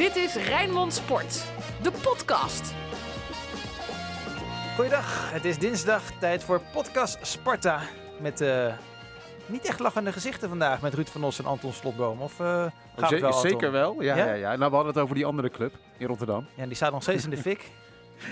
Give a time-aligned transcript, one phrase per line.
[0.00, 1.44] Dit is Rijnmond Sport,
[1.82, 2.74] de podcast.
[4.74, 7.80] Goeiedag, het is dinsdag, tijd voor podcast Sparta.
[8.20, 8.74] Met uh,
[9.46, 12.20] niet echt lachende gezichten vandaag met Ruud van Os en Anton Slotboom.
[12.20, 12.46] Of uh,
[12.96, 13.50] gaat het wel, Anton?
[13.50, 14.26] Zeker wel, ja, ja?
[14.26, 14.56] ja, ja.
[14.56, 16.46] Nou, we hadden het over die andere club in Rotterdam.
[16.54, 17.64] Ja, die staat nog steeds in de fik.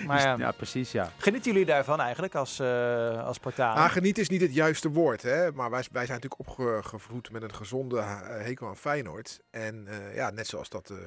[0.07, 1.13] Maar, ja, ja, precies, ja.
[1.17, 3.77] Genieten jullie daarvan eigenlijk als, uh, als Spartaan?
[3.77, 5.53] Ah, genieten is niet het juiste woord, hè.
[5.53, 9.41] Maar wij, wij zijn natuurlijk opgevoed met een gezonde hekel aan Feyenoord.
[9.51, 10.99] En uh, ja, net zoals dat uh,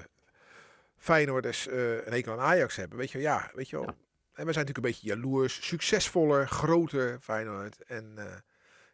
[1.02, 2.98] Feyenoorders een hekel aan Ajax hebben.
[2.98, 3.86] Weet je, ja, weet je wel.
[3.86, 3.96] Ja.
[4.34, 7.84] En we zijn natuurlijk een beetje jaloers, succesvoller, groter Feyenoord.
[7.84, 8.18] En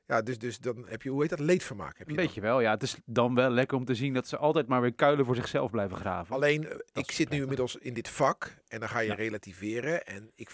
[0.08, 1.98] ja, dus, dus dan heb je, hoe heet dat, leedvermaak.
[1.98, 2.72] Heb je een beetje wel, ja.
[2.72, 5.36] Het is dan wel lekker om te zien dat ze altijd maar weer kuilen voor
[5.36, 6.36] zichzelf blijven graven.
[6.36, 9.16] Alleen, dat ik zit nu inmiddels in dit vak en dan ga je ja.
[9.16, 10.06] relativeren.
[10.06, 10.50] En ik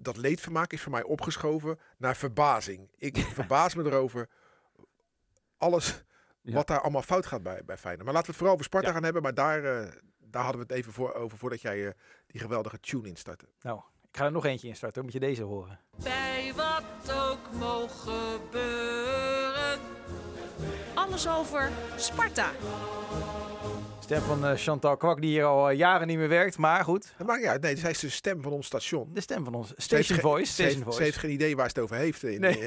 [0.00, 2.88] dat leedvermaak is voor mij opgeschoven naar verbazing.
[2.96, 4.28] Ik verbaas me erover
[5.58, 6.04] alles
[6.40, 6.54] ja.
[6.54, 8.04] wat daar allemaal fout gaat bij, bij Feyenoord.
[8.04, 9.22] Maar laten we het vooral over Sparta gaan hebben.
[9.22, 9.88] Maar daar, uh,
[10.32, 11.90] daar hadden we het even voor, over voordat jij uh,
[12.26, 13.44] die geweldige tune instartte.
[13.62, 13.80] Nou,
[14.10, 15.02] ik ga er nog eentje instarten.
[15.02, 15.78] Dan moet je deze horen.
[16.02, 19.80] Bij wat ook mogen gebeuren.
[20.94, 22.50] Alles over Sparta.
[24.00, 27.14] Stem van uh, Chantal Kwak, die hier al jaren niet meer werkt, maar goed.
[27.18, 27.62] Dat maakt niet uit.
[27.62, 29.10] Nee, zij is de stem van ons station.
[29.14, 30.52] De stem van ons station voice.
[30.52, 30.96] Ze heeft, voice.
[30.96, 32.22] Ze heeft geen idee waar ze het over heeft.
[32.22, 32.58] In, nee.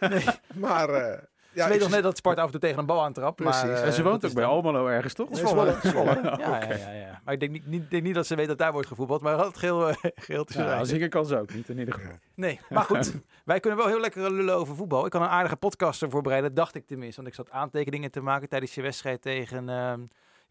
[0.00, 0.24] nee.
[0.66, 1.28] maar...
[1.56, 3.36] Ja, ze weet nog net dat Sparta af en toe tegen een bal aantrapt.
[3.36, 3.62] Precies.
[3.62, 5.28] Maar, uh, en ze woont ook bij Almelo ergens, toch?
[5.32, 5.76] Zwolle.
[5.82, 6.20] Zwolle.
[6.22, 8.58] ja, ja, ja, ja, Maar ik denk niet, niet, denk niet dat ze weet dat
[8.58, 9.22] daar wordt gevoetbald.
[9.22, 12.12] Maar het geheel, geheel te ja, Als ik kan ze ook niet, in ieder geval.
[12.34, 13.14] Nee, maar goed.
[13.44, 15.04] wij kunnen wel heel lekker lullen over voetbal.
[15.04, 17.16] Ik kan een aardige podcast ervoor bereiden, dacht ik tenminste.
[17.22, 19.94] Want ik zat aantekeningen te maken tijdens je wedstrijd tegen uh,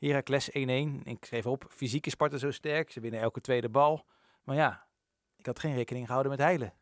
[0.09, 0.53] Heracles 1-1.
[1.03, 2.91] Ik schreef op, fysiek is Sparta zo sterk.
[2.91, 4.05] Ze winnen elke tweede bal.
[4.43, 4.85] Maar ja,
[5.37, 6.73] ik had geen rekening gehouden met heilen.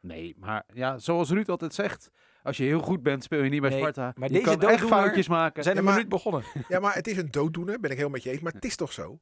[0.00, 2.10] Nee, maar ja, zoals Ruud altijd zegt,
[2.44, 4.12] als je heel goed bent, speel je niet bij Nee, Sparta.
[4.16, 5.56] maar je deze kan echt foutjes maken.
[5.56, 6.44] We zijn Ja, een maar- minuut begonnen.
[6.68, 8.40] Ja, maar het is een dooddoener, ben ik heel met je eens.
[8.40, 9.20] Maar het is toch zo?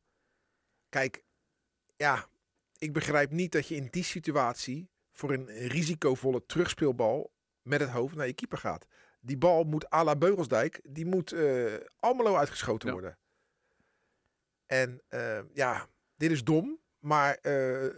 [0.88, 1.24] Kijk,
[1.96, 2.26] ja,
[2.78, 7.32] ik begrijp niet dat je in die situatie voor een risicovolle terugspeelbal
[7.62, 8.86] met het hoofd naar je keeper gaat.
[9.20, 12.94] Die bal moet à la Beugelsdijk, die moet eh Almelo uitgeschoten Ja.
[12.94, 13.18] worden.
[14.66, 16.78] En eh, ja, dit is dom.
[17.02, 17.92] Maar eh, eh,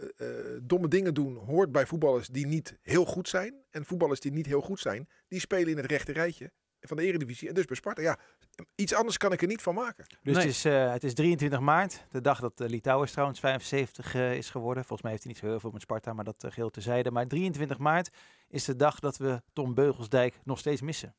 [0.61, 3.53] domme dingen doen hoort bij voetballers die niet heel goed zijn.
[3.69, 6.51] En voetballers die niet heel goed zijn, die spelen in het rechte rijtje
[6.87, 7.47] van de Eredivisie.
[7.47, 8.19] En dus bij Sparta, ja,
[8.75, 10.05] iets anders kan ik er niet van maken.
[10.07, 10.35] Dus Nee.
[10.35, 14.35] het, is, eh, het is 23 maart, de dag dat uh, Litouwers trouwens 75 eh,
[14.35, 14.83] is geworden.
[14.83, 17.11] Volgens mij heeft hij niet zo heel veel met Sparta, maar dat uh, geheel tezijde.
[17.11, 18.09] Maar 23 maart
[18.47, 21.15] is de dag dat we Tom Beugelsdijk nog steeds missen.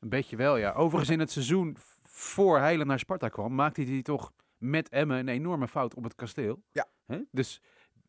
[0.00, 0.72] Een beetje wel, ja.
[0.72, 4.32] Overigens in het seizoen voor Heilen naar Sparta kwam, maakte hij toch
[4.62, 6.62] met Emmen een enorme fout op het kasteel.
[6.72, 6.86] Ja.
[7.06, 7.18] Hè?
[7.30, 7.60] Dus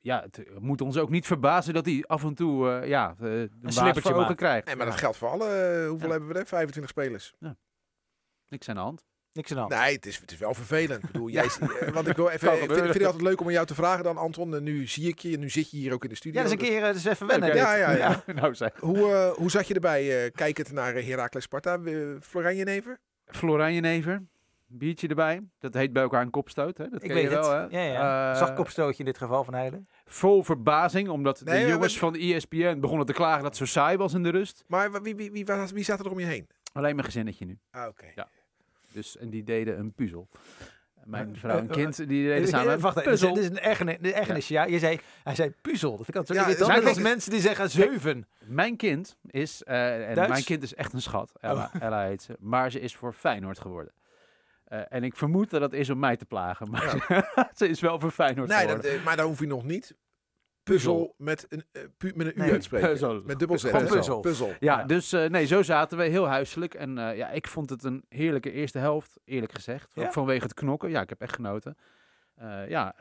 [0.02, 3.10] ja, het eh, moet ons ook niet verbazen dat hij af en toe eh, ja,
[3.10, 4.66] eh, de baas slippertje voor ogen krijgt.
[4.66, 5.86] Nee, maar dat Ja, geldt voor alle.
[5.90, 6.14] hoeveel Ja.
[6.14, 6.46] hebben we er?
[6.46, 7.34] 25 spelers.
[8.48, 9.06] Niks aan de hand.
[9.34, 9.84] Niks aan de hand.
[9.86, 11.04] Nee, het is, het is wel vervelend.
[11.04, 11.48] Ik bedoel, jij,
[11.94, 14.18] want ik wil even, vind, vind het altijd leuk om aan jou te vragen dan,
[14.18, 14.64] Anton.
[14.64, 16.42] Nu zie ik je, nu zit je hier ook in de studio.
[16.42, 17.56] Ja, dat is een Dus keer, is even wennen.
[17.56, 18.24] Ja, ja, ja.
[18.34, 18.80] nou zeg.
[18.80, 21.78] Hoe, eh, hoe zat je erbij, eh kijkend naar Heracles Sparta?
[21.78, 23.00] Uh, Florijn Jenever?
[23.26, 24.24] Florijn Jenever,
[24.78, 25.42] biertje erbij.
[25.60, 26.78] Dat heet bij elkaar een kopstoot.
[26.78, 26.90] Hè?
[26.90, 27.72] Dat Ik weet je wel, het.
[27.72, 27.80] hè?
[27.86, 28.32] Ja, ja.
[28.32, 29.88] Eh, Zag kopstootje in dit geval van Heilen.
[30.06, 33.98] Vol verbazing, omdat Nee, de jongens van ESPN begonnen te klagen dat het zo saai
[33.98, 34.64] was in de rust.
[34.68, 36.48] Maar wie, wie, wie, wie, wie zat er om je heen?
[36.74, 37.58] Alleen mijn gezinnetje nu.
[37.72, 38.06] Ah, oké.
[38.16, 38.28] Ja.
[38.92, 40.28] Dus, en die deden een puzzel.
[41.04, 43.34] Mijn Eh, vrouw en eh, kind, die deden samen een Wacht even, dit is- puzzel.
[43.34, 43.98] dit is een ergernis.
[44.02, 44.64] Een ergernis ja.
[44.66, 45.90] Je zei, hij zei puzzel.
[45.90, 46.86] Dat vind ik altijd zo Ja, irritant.
[46.88, 48.28] als mensen die zeggen zeven.
[48.46, 50.32] Mijn kind is, eh, en Duits?
[50.32, 51.82] mijn kind is echt een schat, Ella, Oh.
[51.82, 53.94] Ella heet ze, maar ze is voor Feyenoord geworden.
[54.64, 56.98] Eh, en ik vermoed dat dat is om mij te plagen, maar
[57.56, 59.96] ze is wel voor Feyenoord Nee, dat, eh, maar dan hoef je nog niet.
[60.64, 61.64] Puzzel met een,
[61.98, 62.90] pu met een U uitspreken.
[62.90, 63.22] puzzel.
[63.24, 63.72] Met dubbel Z.
[63.72, 64.20] Puzzel.
[64.20, 64.48] Puzzel.
[64.60, 64.84] ja, ja.
[64.86, 66.74] dus nee, zo zaten we, heel huiselijk.
[66.74, 69.92] En ja, ik vond het een heerlijke eerste helft, eerlijk gezegd.
[69.94, 70.12] Ja?
[70.12, 71.78] Vanwege het knokken, ja, ik heb echt genoten.
[72.68, 72.96] Ja,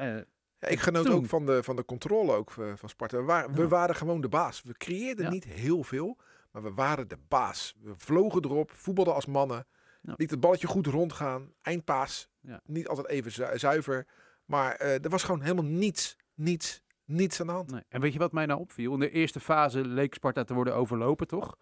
[0.63, 1.15] Ja, ik genoot Toen.
[1.15, 3.17] ook van de, van de controle ook, van Sparta.
[3.17, 4.63] We waren, we waren gewoon de baas.
[4.63, 6.19] We creëerden niet heel veel,
[6.51, 7.75] maar we waren de baas.
[7.81, 9.67] We vlogen erop, voetbalden als mannen.
[10.03, 10.15] Ja.
[10.17, 11.53] Liet het balletje goed rondgaan.
[11.63, 12.29] Eindpaas.
[12.41, 12.61] Ja.
[12.65, 14.07] Niet altijd even zu- zuiver.
[14.45, 17.71] Maar eh, er was gewoon helemaal niets, niets, niets aan de hand.
[17.71, 17.83] Nee.
[17.89, 18.93] En weet je wat mij nou opviel?
[18.95, 21.57] In de eerste fase leek Sparta te worden overlopen, toch?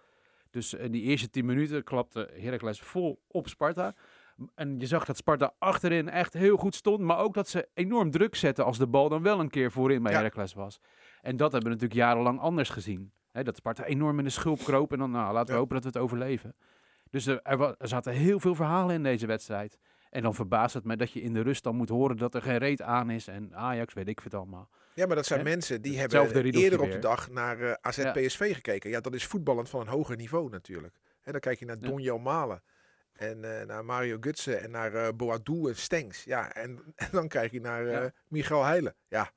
[0.50, 3.94] Dus in die eerste tien minuten klapte Heracles vol op Sparta.
[4.54, 7.00] En je zag dat Sparta achterin echt heel goed stond.
[7.00, 10.02] Maar ook dat ze enorm druk zetten als de bal dan wel een keer voorin
[10.02, 10.18] bij Ja.
[10.18, 10.80] Heracles was.
[11.20, 13.12] En dat hebben we natuurlijk jarenlang anders gezien.
[13.32, 14.92] Dat Sparta enorm in de schulp kroop.
[14.92, 15.58] En dan nou, laten we Ja.
[15.58, 16.54] hopen dat we het overleven.
[17.10, 19.78] Dus er, er, er zaten heel veel verhalen in deze wedstrijd.
[20.10, 22.42] En dan verbaast het me dat je in de rust dan moet horen dat er
[22.42, 23.28] geen reet aan is.
[23.28, 24.68] En Ajax, weet ik het allemaal.
[24.94, 28.10] Ja, maar dat zijn mensen die hebben eerder op de dag naar eh AZ Ja.
[28.12, 28.90] PSV gekeken.
[28.90, 30.94] Ja, dat is voetballend van een hoger niveau natuurlijk.
[31.22, 31.88] En dan kijk je naar Ja.
[31.88, 32.62] Donjo Malen.
[33.12, 36.24] En eh, naar Mario Gutsen en naar eh Boadou en Stengs.
[36.24, 38.10] Ja, en, en dan krijg je naar eh Ja.
[38.28, 38.94] Michael Heijlen.
[39.08, 39.30] Ja.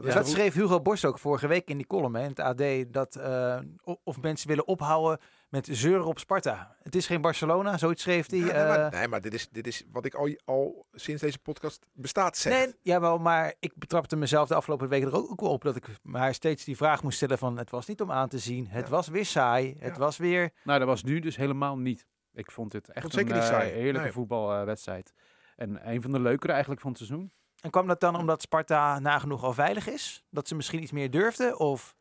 [0.00, 2.92] Dus dat schreef Hugo Borst ook vorige week in die column hè, in het AD.
[2.92, 3.58] Dat eh,
[4.04, 5.18] of mensen willen ophouden
[5.52, 6.76] met zeuren op Sparta.
[6.82, 8.38] Het is geen Barcelona, zoiets schreef hij.
[8.38, 11.22] Ja, nee, eh, maar, nee, maar dit is, dit is wat ik al, al sinds
[11.22, 12.52] deze podcast bestaat zeg.
[12.52, 16.34] Nee, jawel, maar ik betrapte mezelf de afgelopen weken er ook, op dat ik maar
[16.34, 18.90] steeds die vraag moest stellen van het was niet om aan te zien, het Ja.
[18.90, 19.98] was weer saai, het Ja.
[19.98, 20.50] was weer...
[20.64, 22.06] Nou, dat was nu dus helemaal niet.
[22.32, 24.12] Ik vond dit echt Vond een eh, heerlijke Nee.
[24.12, 25.12] voetbalwedstrijd.
[25.56, 27.32] en een van de leukere eigenlijk van het seizoen.
[27.60, 30.24] En kwam dat dan omdat Sparta nagenoeg al veilig is?
[30.30, 31.58] Dat ze misschien iets meer durfden?
[31.58, 31.94] Of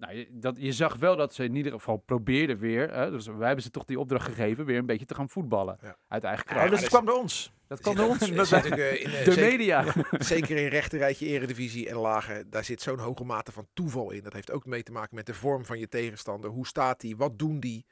[0.00, 3.26] Nou, je, dat, je zag wel dat ze in ieder geval probeerden weer, hè, dus
[3.26, 5.78] wij hebben ze toch die opdracht gegeven, weer een beetje te gaan voetballen.
[5.82, 5.96] Ja.
[6.08, 6.62] Uit eigen kracht.
[6.62, 7.52] dus het is- kwam door ons?
[7.66, 8.18] Dat kwam door ons?
[8.18, 9.84] zit in, eh, de zeker- media.
[10.18, 14.22] Zeker in rechterrijtje eredivisie en lager, daar zit zo'n hoge mate van toeval in.
[14.22, 16.50] Dat heeft ook mee te maken met de vorm van je tegenstander.
[16.50, 17.16] Hoe staat die?
[17.16, 17.86] Wat doen die?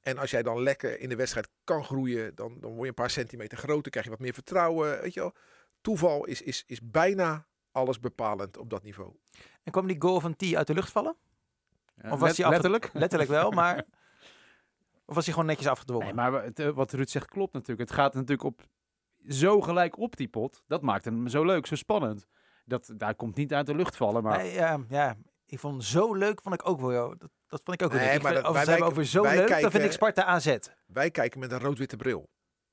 [0.00, 2.94] En als jij dan lekker in de wedstrijd kan groeien, dan, dan word je een
[2.94, 5.00] paar centimeter groter, krijg je wat meer vertrouwen.
[5.00, 5.34] Weet je wel?
[5.80, 9.12] Toeval is, is, is bijna alles bepalend op dat niveau.
[9.62, 11.16] En kwam die goal van T uit de lucht vallen?
[12.02, 12.90] Of was let- hij letterlijk?
[13.02, 13.84] Letterlijk wel, maar...
[15.08, 16.06] Of was hij gewoon netjes afgedwongen?
[16.06, 17.88] Nee, maar het, eh, wat Ruud zegt klopt natuurlijk.
[17.88, 18.62] Het gaat natuurlijk op,
[19.28, 20.62] zo gelijk op die pot.
[20.66, 22.26] Dat maakt hem zo leuk, zo spannend.
[22.64, 24.38] Dat, daar komt niet uit de lucht vallen, maar...
[24.38, 25.16] Nee, ja, ja,
[25.46, 26.92] ik vond zo leuk, vond ik ook wel.
[26.92, 27.08] joh.
[27.18, 28.00] Dat, dat vond ik ook wel.
[28.00, 28.16] Nee, leuk.
[28.16, 29.92] Ik maar vind- dat- als we wij- over zo wij leuk, dan vind kijken- ik
[29.92, 30.56] Sparta AZ.
[30.86, 32.28] Wij kijken met een rood-witte bril.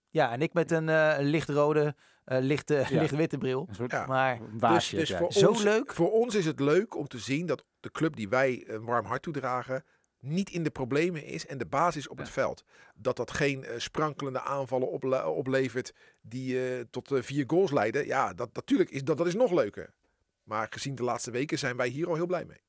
[0.09, 2.99] Ja, en ik met een eh, lichtrode, eh lichte, Ja.
[2.99, 3.65] lichtwitte bril.
[3.69, 4.05] Een soort Ja.
[4.05, 4.39] Maar
[4.73, 5.31] Dus, dus voor.
[5.33, 5.93] Zo ons, leuk.
[5.93, 9.05] voor ons is het leuk om te zien dat de club die wij een warm
[9.05, 9.83] hart toedragen,
[10.19, 12.33] niet in de problemen is en de basis op het Ja.
[12.33, 12.63] veld.
[12.95, 18.05] Dat dat geen eh, sprankelende aanvallen ople- oplevert die eh, tot vier goals leiden.
[18.05, 19.93] Ja, dat natuurlijk is dat, dat is nog leuker.
[20.43, 22.61] Maar gezien de laatste weken zijn wij hier al heel blij mee.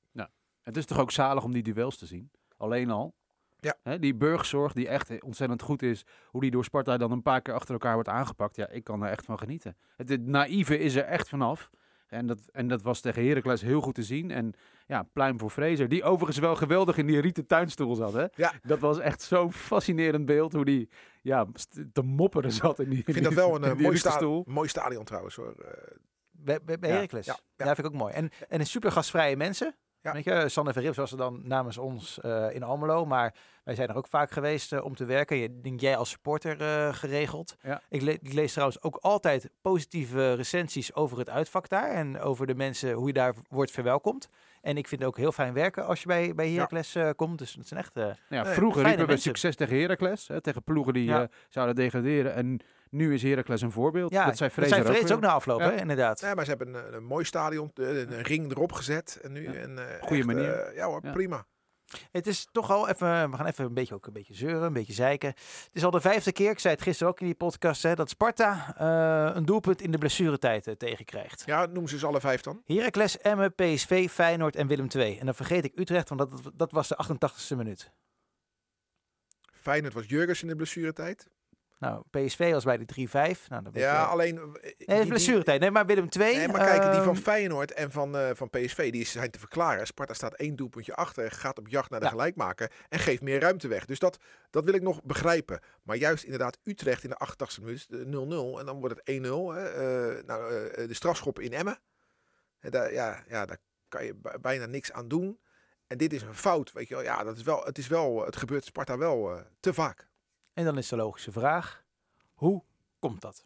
[0.63, 2.31] Het is toch ook zalig om die duels te zien?
[2.57, 3.15] Alleen al.
[3.65, 3.75] Ja.
[3.83, 6.05] Hè, die burgzorg die echt ontzettend goed is.
[6.27, 8.57] Hoe die door Sparta dan een paar keer achter elkaar wordt aangepakt.
[8.57, 9.77] Ja, ik kan er echt van genieten.
[9.97, 11.71] Het, het naïeve is er echt vanaf.
[12.07, 14.31] En dat, en dat was tegen Heracles heel goed te zien.
[14.31, 14.53] En
[14.87, 15.89] ja, pluim voor Fraser.
[15.89, 18.13] Die overigens wel geweldig in die rieten tuinstoel zat.
[18.13, 18.27] Hè?
[18.35, 18.53] Ja.
[18.63, 20.53] Dat was echt zo'n fascinerend beeld.
[20.53, 20.89] Hoe die
[21.23, 21.47] ja,
[21.93, 24.45] te mopperen zat in die Ik vind dat wel een eh, mooi, sta stoel.
[24.47, 25.55] mooi stadion trouwens hoor.
[25.59, 25.97] Eh,
[26.31, 27.27] bij, bij, bij Ja, Heracles.
[27.27, 27.75] ja, Ja, ja.
[27.75, 28.13] vind ik ook mooi.
[28.13, 29.77] En, en een super gastvrije mensen.
[30.05, 30.13] Ja.
[30.13, 33.05] Weet je, Sander Verrips was er dan namens ons eh, in Almelo.
[33.07, 33.35] Maar
[33.65, 35.37] wij zijn er ook vaak geweest eh, om te werken.
[35.37, 37.57] Je, denk jij als supporter eh, geregeld.
[37.63, 37.81] Ja.
[37.89, 41.91] Ik, le- ik lees trouwens ook altijd positieve recensies over het uitvak daar.
[41.91, 44.29] En over de mensen, hoe je daar wordt verwelkomd.
[44.63, 47.39] En ik vind het ook heel fijn werken als je bij, bij Heracles eh, komt.
[47.39, 47.97] Dus dat zijn echt...
[47.97, 49.31] eh, Ja, vroeger riepen we mensen.
[49.31, 50.29] succes tegen Heracles.
[50.29, 51.23] Hè, tegen ploegen die Ja.
[51.23, 52.35] eh, zouden degraderen.
[52.35, 52.61] En
[52.95, 54.13] nu is Heracles een voorbeeld.
[54.13, 55.71] ja, dat zei dat Fraser zei Vrees ook na afloop, Ja.
[55.71, 56.21] hè, inderdaad.
[56.23, 59.19] nee, maar ze hebben een, een mooi stadion, eh, een ring erop gezet.
[59.23, 59.53] En nu Ja.
[59.53, 60.53] en, eh, Goeie echt, manier.
[60.53, 61.13] eh, ja hoor, Ja.
[61.13, 61.47] prima.
[62.13, 64.73] Het is toch al even, we gaan even een beetje, ook een beetje zeuren, een
[64.73, 65.29] beetje zeiken.
[65.29, 67.95] Het is al de vijfde keer, ik zei het gisteren ook in die podcast, hè,
[67.95, 71.43] dat Sparta eh, een doelpunt in de blessuretijd eh, tegenkrijgt.
[71.47, 72.63] Ja, noem ze eens alle vijf dan.
[72.67, 75.19] Heracles, Emmen, PSV, Feyenoord en Willem II.
[75.19, 77.93] En dan vergeet ik Utrecht, want dat, dat was de 88ste minuut.
[79.53, 81.29] Feyenoord was Jurgens in de blessuretijd.
[81.79, 83.49] Nou, PSV was bij de 3-5.
[83.49, 84.39] Nou, dan Ja, je- alleen...
[84.39, 85.61] eh, Nee, blessuretijd.
[85.61, 86.37] Nee, maar Willem II...
[86.37, 89.39] Nee, maar kijk, die van ehm, Feyenoord en van, eh, van PSV die zijn te
[89.39, 89.87] verklaren.
[89.87, 92.11] Sparta staat één doelpuntje achter, gaat op jacht naar de Ja.
[92.13, 93.85] gelijkmaker en geeft meer ruimte weg.
[93.85, 94.19] Dus dat,
[94.51, 95.61] dat wil ik nog begrijpen.
[95.83, 98.05] Maar juist inderdaad Utrecht in de 88e minuut, de
[98.57, 99.53] 0-0 en dan wordt het 1-0.
[99.55, 99.69] Hè.
[99.69, 101.79] Eh, nou, eh, de strafschop in Emmen.
[102.61, 103.59] En daar, ja, ja, daar
[103.89, 105.41] kan je bijna niks aan doen.
[105.87, 107.03] En dit is een fout, weet je wel.
[107.05, 110.09] Ja, dat is wel, het, is wel, het gebeurt Sparta wel eh, te vaak.
[110.55, 111.85] En dan is de logische vraag,
[112.35, 112.63] hoe
[112.99, 113.45] komt dat?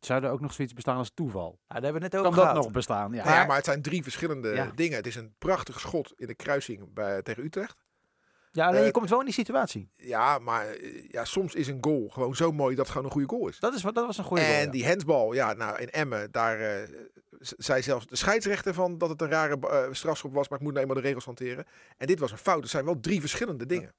[0.00, 1.42] Zou er ook nog zoiets bestaan als toeval?
[1.42, 2.64] Nou, daar hebben we het net Kan over dat gehad.
[2.64, 3.12] nog bestaan?
[3.12, 3.24] Ja.
[3.24, 4.72] Nou ja, maar het zijn drie verschillende Ja.
[4.74, 4.96] dingen.
[4.96, 7.86] Het is een prachtig schot in de kruising bij, tegen Utrecht.
[8.52, 9.90] Ja, alleen je Eh, komt wel in die situatie.
[9.96, 13.12] Ja, maar eh, ja, soms is een goal gewoon zo mooi dat het gewoon een
[13.12, 13.58] goede goal is.
[13.58, 14.70] Dat, is, wat- dat was een goede en goal, ja.
[14.70, 16.88] die handsbal, ja, nou in Emmen, daar
[17.40, 20.72] z- zei zelfs de scheidsrechter van dat het een rare strafschop was, maar ik moet
[20.74, 21.66] nou eenmaal de regels hanteren.
[21.96, 22.62] En dit was een fout.
[22.62, 23.94] Er zijn wel drie verschillende dingen.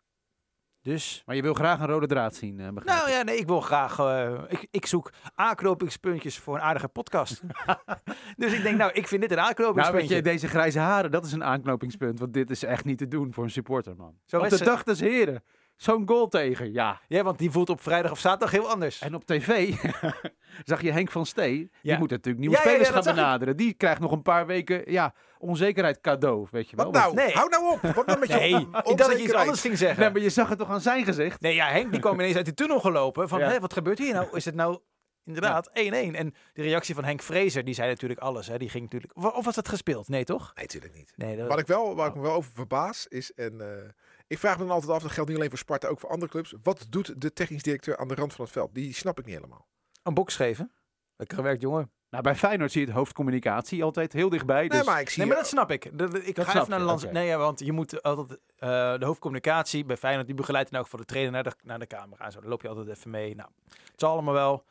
[0.81, 3.47] Dus Maar je wil graag een rode draad zien, eh, begrijp Nou ja, nee, ik
[3.47, 3.99] wil graag.
[3.99, 7.41] eh, ik, ik zoek aanknopingspuntjes voor een aardige podcast.
[8.37, 10.15] dus ik denk, nou, ik vind dit een Nou, weet aanknopingspuntje.
[10.15, 12.19] je, deze grijze haren, dat is een aanknopingspunt.
[12.19, 14.13] Want dit is echt niet te doen voor een supporter, man.
[14.25, 15.43] Zo Op de dag des heren.
[15.79, 17.01] Zo'n goal tegen, ja.
[17.07, 19.01] Ja, want die voelt op vrijdag of zaterdag heel anders.
[19.01, 19.73] En op tv
[20.65, 21.55] zag je Henk van Stee.
[21.57, 21.97] Die Ja.
[21.97, 23.57] moet natuurlijk nieuwe Ja, ja, ja, spelers gaan benaderen.
[23.57, 26.85] Die krijgt nog een paar weken ja, onzekerheid cadeau, weet je wel.
[26.85, 27.13] Wat nou?
[27.13, 27.31] nee.
[27.33, 27.81] Hou nou op.
[27.81, 29.35] Wat nou met je Nee, on- ik dacht dat je iets onzekerheid?
[29.39, 29.99] anders ging zeggen.
[29.99, 31.41] Nee, maar je zag het toch aan zijn gezicht?
[31.41, 33.29] Nee, ja, Henk die kwam ineens uit die tunnel gelopen.
[33.29, 34.27] Van, hé, wat gebeurt hier nou?
[34.35, 34.79] Is het nou
[35.25, 35.71] inderdaad 1-1?
[36.15, 38.47] En de reactie van Henk Vrezer, die zei natuurlijk alles.
[38.47, 38.57] Hè.
[38.57, 39.35] Die ging natuurlijk...
[39.37, 40.07] Of was dat gespeeld?
[40.07, 40.51] Nee, toch?
[40.55, 41.13] Nee, natuurlijk niet.
[41.15, 41.47] Nee, dat...
[41.47, 43.89] Wat ik wel, waar ik me wel over verbaas is, en eh,
[44.29, 46.31] Ik vraag me dan altijd af, dat geldt niet alleen voor Sparta, ook voor andere
[46.31, 46.53] clubs.
[46.63, 48.73] Wat doet de technisch directeur aan de rand van het veld?
[48.73, 49.67] Die snap ik niet helemaal.
[50.03, 50.71] Een box geven.
[51.15, 51.91] Lekker gewerkt, jongen.
[52.09, 54.67] Nou, bij Feyenoord zie je het hoofdcommunicatie altijd heel dichtbij.
[54.67, 55.17] Dus Nee, maar ik zie...
[55.17, 55.97] Nee, maar dat snap ik.
[55.97, 57.03] Dat, ik Dat ga even naar de lands.
[57.03, 57.13] oké.
[57.13, 60.83] Nee, ja, want je moet altijd eh, de hoofdcommunicatie bij Feyenoord die begeleidt in elk
[60.83, 62.25] geval de trainer naar de, naar de camera.
[62.25, 63.35] En zo, dan loop je altijd even mee.
[63.35, 64.65] Nou, het zal allemaal wel.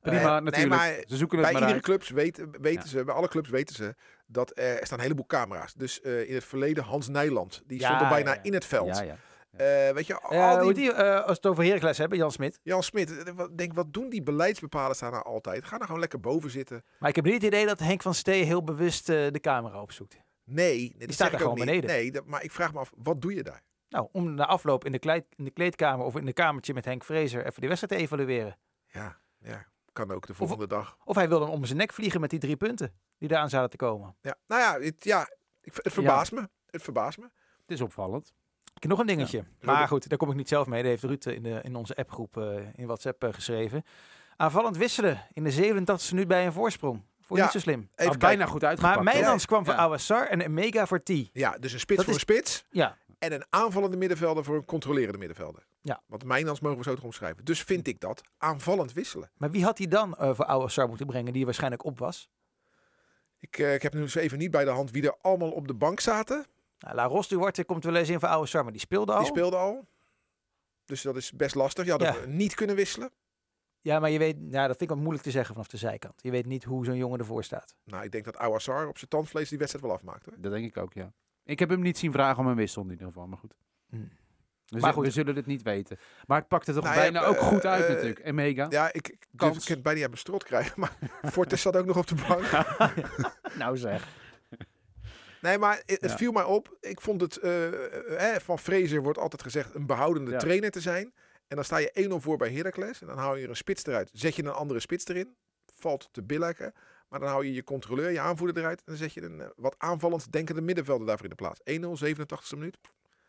[0.00, 0.74] prima, Eh, nee, natuurlijk.
[0.74, 1.82] maar Ze zoeken het bij maar iedere uit.
[1.82, 2.88] clubs weten, weten Ja.
[2.88, 3.94] ze, bij alle clubs weten ze
[4.26, 5.74] dat er, er staan een heleboel camera's.
[5.74, 8.42] Dus eh, in het verleden Hans Nijland, die Ja, stond er bijna ja, ja.
[8.42, 8.96] in het veld.
[8.96, 9.16] Ja, ja.
[9.50, 12.60] Eh, weet je, al Eh, die, die, als we het over Heracles hebben, Jan Smit.
[12.62, 15.64] Jan Smit, wat- denk wat doen die beleidsbepalers daar nou altijd?
[15.64, 16.84] Ga nou gewoon lekker boven zitten.
[16.98, 20.16] Maar ik heb niet het idee dat Henk van Stee heel bewust de camera opzoekt.
[20.44, 21.64] Nee, nee dat staat er ik gewoon niet.
[21.64, 21.90] beneden.
[21.90, 23.62] Nee, dat, maar ik vraag me af, wat doe je daar?
[23.88, 27.04] Nou, om na afloop in de, in de kleedkamer of in de kamertje met Henk
[27.04, 28.58] Vrezer even de wedstrijd te evalueren.
[28.86, 30.96] Ja, ja, kan ook de volgende dag.
[31.04, 33.70] Of hij wil dan om zijn nek vliegen met die drie punten die eraan zouden
[33.70, 34.16] te komen.
[34.20, 35.28] Ja, nou ja, het, ja
[35.62, 36.48] ik, het verbaast me.
[36.70, 37.24] Het verbaast me.
[37.60, 38.32] Het is opvallend.
[38.74, 39.44] Ik heb nog een dingetje.
[39.60, 40.82] Maar goed, daar kom ik niet zelf mee.
[40.82, 43.82] Dat heeft Ruud in, de, in onze appgroep eh, in WhatsApp eh, geschreven.
[44.36, 47.02] Aanvallend wisselen in de 87e minuut bij een voorsprong.
[47.20, 47.42] Voor Ja.
[47.42, 47.90] niet zo slim.
[47.94, 48.94] Even bijna goed uitgepakt.
[49.02, 49.14] Maar.
[49.14, 49.80] Mijnans kwam voor Ja.
[49.80, 51.10] Awassar en een Mega voor T.
[51.32, 52.64] Ja, dus een spits Dat voor is- een spits.
[52.70, 55.66] Ja, En een aanvallende middenvelder voor een controlerende middenvelder.
[55.80, 56.02] Ja.
[56.06, 57.44] Want Mijnans mogen we zo toch omschrijven.
[57.44, 59.30] Dus vind ik dat aanvallend wisselen.
[59.36, 62.28] maar wie had hij dan eh, voor Awassar moeten brengen die waarschijnlijk op was?
[63.38, 65.66] Ik, eh, ik heb nu eens even niet bij de hand wie er allemaal op
[65.68, 66.46] de bank zaten.
[66.78, 69.18] Nou, La Ros Duarte komt wel eens in voor Awassar, maar die speelde al.
[69.18, 69.86] Die speelden al.
[70.84, 71.84] Dus dat is best lastig.
[71.84, 72.12] Je had Ja.
[72.12, 73.10] hem niet kunnen wisselen.
[73.80, 76.22] Ja, maar je weet, ja, dat vind ik wel moeilijk te zeggen vanaf de zijkant.
[76.22, 77.74] Je weet niet hoe zo'n jongen ervoor staat.
[77.84, 80.24] Nou, ik denk dat Awassar op zijn tandvlees die wedstrijd wel afmaakt.
[80.26, 80.34] Hoor.
[80.38, 81.12] Dat denk ik ook, ja.
[81.44, 83.54] Ik heb hem niet zien vragen om een wissel in ieder geval, maar goed.
[83.88, 84.08] Hmm.
[84.66, 85.04] We, Maar goed.
[85.04, 85.98] we zullen het niet weten.
[86.26, 88.18] Maar het pakte toch Nou ja, bijna ook eh, goed uit eh, natuurlijk.
[88.18, 88.66] En mega.
[88.70, 89.52] Ja, ik, ik Kans.
[89.52, 90.80] durf- ik kan het bijna aan mijn strot krijgen.
[90.80, 90.96] Maar
[91.32, 92.44] Fortes zat ook nog op de bank.
[93.62, 94.06] nou zeg.
[95.40, 96.16] Nee, maar het, het Ja.
[96.16, 96.76] viel mij op.
[96.80, 100.38] Ik vond het, eh, van Fraser wordt altijd gezegd een behoudende Ja.
[100.38, 101.12] trainer te zijn.
[101.48, 103.00] En dan sta je 1-0 voor bij Heracles.
[103.00, 104.10] En dan hou je er een spits eruit.
[104.12, 105.36] Zet je een andere spits erin.
[105.74, 106.74] Valt te billijken.
[107.08, 108.78] Maar dan hou je je controleur, je aanvoerder eruit.
[108.78, 111.60] En dan zet je een wat aanvallend denkende middenvelder daarvoor in de plaats.
[111.64, 112.78] 1-0, 87e minuut.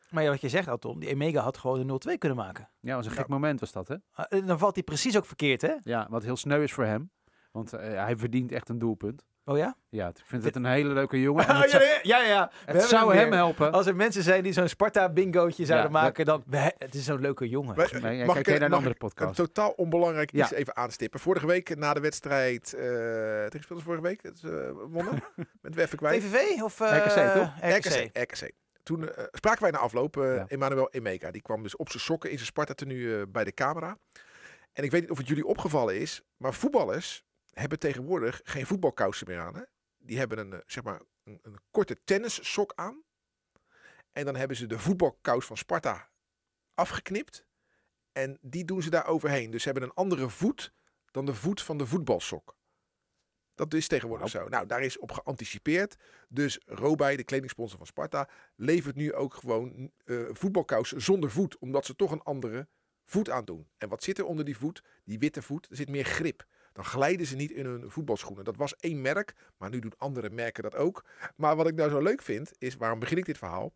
[0.09, 2.69] Maar ja, wat je zegt, Alton, die Mega had gewoon een 0-2 kunnen maken.
[2.79, 3.17] Ja, was een Ja.
[3.17, 3.95] gek moment was dat, hè?
[4.13, 5.73] Ah, Dan valt hij precies ook verkeerd, hè?
[5.81, 7.11] Ja, wat heel sneu is voor hem.
[7.51, 9.25] Want eh, hij verdient echt een doelpunt.
[9.45, 9.75] Oh ja?
[9.89, 11.47] Ja, ik vind het een hele leuke jongen.
[11.47, 12.47] En ja, het zou, ja, ja.
[12.47, 13.71] We het hebben zou hem helpen.
[13.71, 16.43] Als er mensen zijn die zo'n Sparta-bingootje zouden maken, dan...
[16.77, 17.75] Het is zo'n leuke jongen.
[18.01, 19.35] Nee, jij mag ik, naar een mag andere ik een podcast.
[19.35, 20.43] totaal onbelangrijk Ja.
[20.43, 21.19] iets even aanstippen.
[21.19, 22.83] Vorige week na de wedstrijd, eh
[23.45, 24.51] tegen vorige week, het, eh,
[24.87, 25.23] wonnen.
[25.61, 26.23] Met we even kwijt.
[26.23, 26.79] VVV of...
[26.79, 27.53] eh, RKC, toch?
[27.61, 27.85] RKC.
[27.85, 28.17] RKC.
[28.17, 28.51] RKC.
[28.87, 30.47] Toen eh, spraken wij na afloop, eh Ja.
[30.47, 31.31] Emmanuel Emeka.
[31.31, 33.97] Die kwam dus op zijn sokken in zijn Sparta-tenue eh, bij de camera.
[34.73, 39.27] En ik weet niet of het jullie opgevallen is, maar voetballers hebben tegenwoordig geen voetbalkousen
[39.27, 39.55] meer aan.
[39.55, 39.61] Hè?
[39.97, 43.03] Die hebben een, zeg maar, een, een korte tennissok aan.
[44.11, 46.09] En dan hebben ze de voetbalkous van Sparta
[46.73, 47.45] afgeknipt.
[48.11, 49.51] En die doen ze daar overheen.
[49.51, 50.73] Dus ze hebben een andere voet
[51.11, 52.56] dan de voet van de voetbalsok.
[53.57, 54.47] Dat is tegenwoordig zo.
[54.47, 55.95] Nou, daar is op geanticipeerd.
[56.29, 61.57] Dus Robij, de kledingsponsor van Sparta, levert nu ook gewoon eh voetbalkousen zonder voet.
[61.57, 62.67] Omdat ze toch een andere
[63.05, 63.67] voet aandoen.
[63.77, 64.83] En wat zit er onder die voet?
[65.03, 66.45] Die witte voet, er zit meer grip.
[66.73, 68.43] Dan glijden ze niet in hun voetbalschoenen.
[68.45, 71.05] Dat was één merk, maar nu doen andere merken dat ook.
[71.35, 73.71] Maar wat ik nou zo leuk vind, is, waarom begin ik dit verhaal?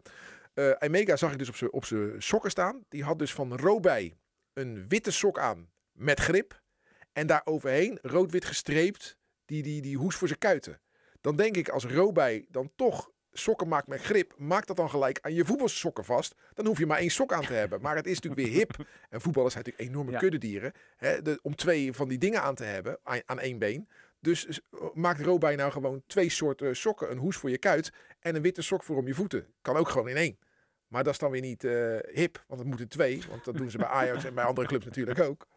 [0.54, 2.86] Eh Emega zag ik dus op zijn op zijn sokken staan.
[2.90, 4.18] Die had dus van Robij
[4.54, 6.62] een witte sok aan met grip.
[7.14, 9.18] En daar overheen, rood-wit gestreept,
[9.52, 10.80] die, die, die hoes voor zijn kuiten.
[11.22, 15.20] Dan denk ik, als Robij dan toch sokken maakt met grip, maak dat dan gelijk
[15.22, 16.36] aan je voetbalsokken vast.
[16.54, 17.82] Dan hoef je maar één sok aan te hebben.
[17.82, 18.88] Maar het is natuurlijk weer hip.
[19.10, 20.18] En voetballers zijn natuurlijk enorme Ja.
[20.20, 20.72] kuddedieren.
[20.98, 23.88] Hè, de, om twee van die dingen aan te hebben, aan, aan één been.
[24.20, 24.60] Dus
[24.94, 27.12] maakt Robij nou gewoon twee soorten sokken.
[27.12, 29.46] Een hoes voor je kuit en een witte sok voor om je voeten.
[29.62, 30.38] Kan ook gewoon in één.
[30.88, 33.22] Maar dat is dan weer niet eh, hip, want het moeten twee.
[33.30, 35.48] Want dat doen ze bij Ajax en bij andere clubs natuurlijk ook.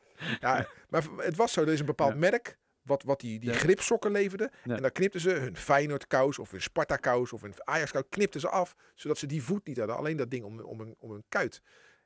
[0.40, 2.18] Ja, maar het was zo, er is een bepaald Ja.
[2.18, 3.56] merk wat, wat die, die Ja.
[3.56, 4.50] gripsokken leverde.
[4.64, 4.76] Ja.
[4.76, 8.02] En dan knipten ze hun Feyenoord kous of hun Sparta kous of hun Ajax kous,
[8.08, 8.74] knipten ze af.
[8.94, 11.62] Zodat ze die voet niet hadden, alleen dat ding om, om, een, om een kuit.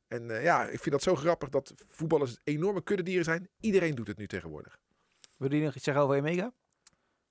[0.08, 3.48] En eh, ja, ik vind dat zo grappig dat voetballers enorme kuddedieren zijn.
[3.60, 4.78] Iedereen doet het nu tegenwoordig.
[5.36, 6.52] Wil je nog iets zeggen over Emega?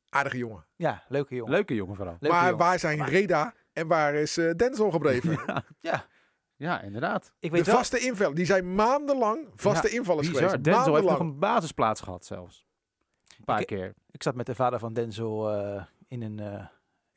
[0.10, 0.66] Aardige jongen.
[0.76, 1.52] Ja, leuke jongen.
[1.54, 2.18] Leuke jongen vooral.
[2.20, 2.66] Leuke maar jongen.
[2.66, 5.32] waar zijn Reda en waar is eh Denzel gebleven?
[5.46, 6.06] Ja, Ja,
[6.56, 7.34] ja, inderdaad.
[7.40, 7.76] ik De wel...
[7.76, 8.36] vaste invallen.
[8.36, 10.44] Die zijn maandenlang vaste invallers Bizar.
[10.44, 10.64] geweest.
[10.64, 12.66] Denzel heeft nog een basisplaats gehad zelfs.
[13.38, 13.94] Een paar Ik- keer.
[14.12, 16.66] Ik zat met de vader van Denzel eh, in een, eh,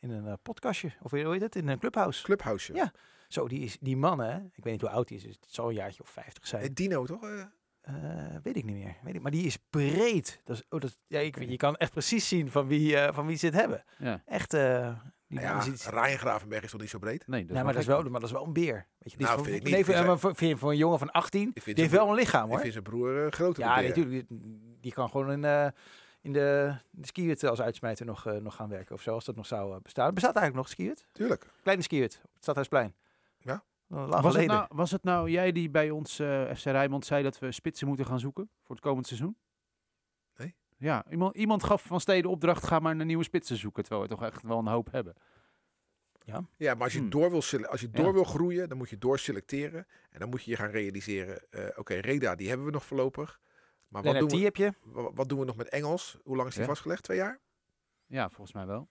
[0.00, 0.92] in een eh, podcastje.
[1.02, 1.56] Of hoe heet het?
[1.56, 2.22] In een clubhouse.
[2.22, 2.74] Clubhouse.
[2.74, 2.92] Ja.
[3.28, 4.36] Zo, die, is, die man, hè?
[4.36, 5.24] Ik weet niet hoe oud hij is.
[5.24, 6.62] dus Het zal een jaartje of 50 zijn.
[6.62, 7.22] Eh, Dino toch?
[7.22, 7.40] Eh,
[7.80, 7.94] Eh,
[8.42, 8.96] weet ik niet meer.
[9.02, 10.40] Weet ik, maar die is breed.
[10.44, 13.14] Dat is, oh, dat, ja, ik, weet- je kan echt precies zien van wie, eh,
[13.14, 13.84] van wie ze het hebben.
[13.98, 14.22] Ja.
[14.26, 14.60] Echt, Die,
[15.26, 15.60] die ja,
[15.90, 17.26] Ryan Gravenberg is toch niet zo breed?
[17.26, 18.86] Nee, dat nee, maar dat, is wel, maar dat is wel een beer.
[18.98, 19.70] Weet je, die Nou, is voor, vind ik niet.
[19.72, 22.08] nee, Ik vind voor, vind je voor een jongen van 18, Ik die heeft wel
[22.08, 22.60] een lichaam Ik hoor.
[22.60, 23.62] vind zijn broer uh, groter.
[23.64, 24.28] Ja, natuurlijk.
[24.28, 25.66] Die, die kan gewoon in, eh,
[26.20, 29.46] in de, de als uitsmijter nog, eh, nog gaan werken of zo, als dat nog
[29.46, 30.14] zou eh, bestaan.
[30.14, 31.06] Bestaat eigenlijk nog skiert?
[31.12, 31.46] Tuurlijk.
[31.62, 32.94] Kleine skiert op het Stadhuisplein.
[33.38, 33.64] Ja.
[33.86, 37.22] Lang Was het, nou, was het nou jij die bij ons eh, FC Rijnmond zei
[37.22, 39.36] dat we spitsen moeten gaan zoeken voor het komend seizoen?
[40.36, 40.54] Nee.
[40.76, 44.14] Ja, iemand, iemand gaf van Steden opdracht, ga maar een nieuwe spitsen zoeken, terwijl we
[44.14, 45.14] toch echt wel een hoop hebben.
[46.56, 47.10] Ja, maar als je, Hmm.
[47.10, 48.02] door, wil, als je Ja.
[48.02, 49.86] door wil groeien, dan moet je doorselecteren.
[50.10, 53.40] En dan moet je je gaan realiseren, eh, oké, Reda, die hebben we nog voorlopig.
[53.90, 54.72] Maar wat doen, we, heb je.
[54.82, 56.18] wa- wat doen we nog met Engels?
[56.22, 56.68] Hoe lang is die Ja.
[56.68, 57.02] vastgelegd?
[57.02, 57.38] Twee jaar?
[58.06, 58.88] Ja, volgens mij wel.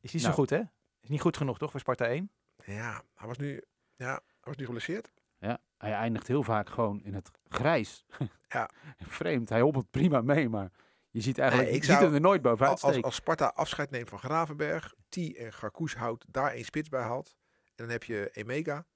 [0.00, 0.34] Is niet Nou.
[0.34, 0.60] zo goed, hè?
[1.00, 2.30] Is niet goed genoeg, toch, voor Sparta 1?
[2.64, 3.62] Ja, hij was nu,
[3.96, 5.10] ja, hij was nu geblesseerd.
[5.38, 8.04] Ja, hij eindigt heel vaak gewoon in het grijs.
[8.48, 8.70] Ja.
[8.98, 10.70] Vreemd, hij hobbelt prima mee, maar
[11.10, 13.46] je ziet eigenlijk, Nee, ik je ziet zou- hem er nooit bovenuit Als, als Sparta
[13.46, 17.34] afscheid neemt van Gravenberg, T en Garkoes houdt, daar één spits bij haalt.
[17.64, 18.86] En dan heb je Emega.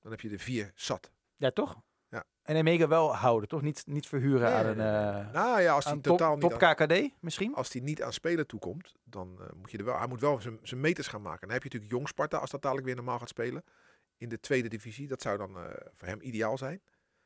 [0.00, 1.12] Dan heb je de vier zat.
[1.36, 1.80] Ja, toch?
[2.44, 3.62] En Emega wel houden, toch?
[3.62, 6.62] Niet, niet verhuren Nee, aan een, eh, Nou ja, als hij totaal top, niet top
[6.62, 7.54] aan, KKD misschien?
[7.54, 9.98] als hij niet aan spelen toekomt, dan eh, moet je er wel.
[9.98, 11.40] Hij moet wel zijn zijn meters gaan maken.
[11.40, 13.64] Dan heb je natuurlijk jong Sparta als dat dadelijk weer normaal gaat spelen
[14.16, 15.08] in de tweede divisie.
[15.08, 15.62] Dat zou dan eh,
[15.94, 16.80] voor hem ideaal zijn.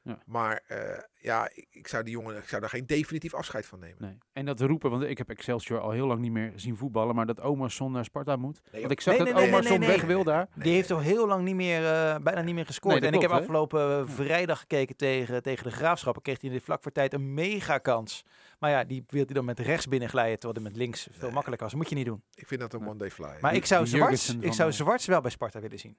[0.09, 0.19] Ja.
[0.27, 3.79] Maar eh, ja, ik, ik zou die jongen, ik zou daar geen definitief afscheid van
[3.79, 3.97] nemen.
[3.99, 4.19] Nee.
[4.33, 7.27] En dat roepen, want ik heb Excelsior al heel lang niet meer zien voetballen, maar
[7.27, 8.61] dat Omerson naar Sparta moet.
[8.73, 9.97] Nee, want ik zag Nee, dat nee, nee, Omerson nee, nee.
[9.97, 10.49] weg wil daar.
[10.55, 13.03] Die heeft al heel lang niet meer, eh, bijna niet meer gescoord.
[13.03, 13.37] En ik heb hè?
[13.37, 16.23] afgelopen eh, vrijdag gekeken tegen, tegen de Graafschappen.
[16.23, 18.25] Kreeg hij in de vlak voor tijd een mega kans.
[18.59, 21.33] Maar ja, die wil hij dan met rechts binnenglijden, terwijl hij met links veel Nee.
[21.33, 21.77] makkelijker was.
[21.77, 22.23] moet je niet doen.
[22.35, 23.27] Ik vind dat een one day fly.
[23.41, 25.97] Maar Die- ik zou, Zwarts, Jurgensen ik zou Zwarts wel bij Sparta willen zien.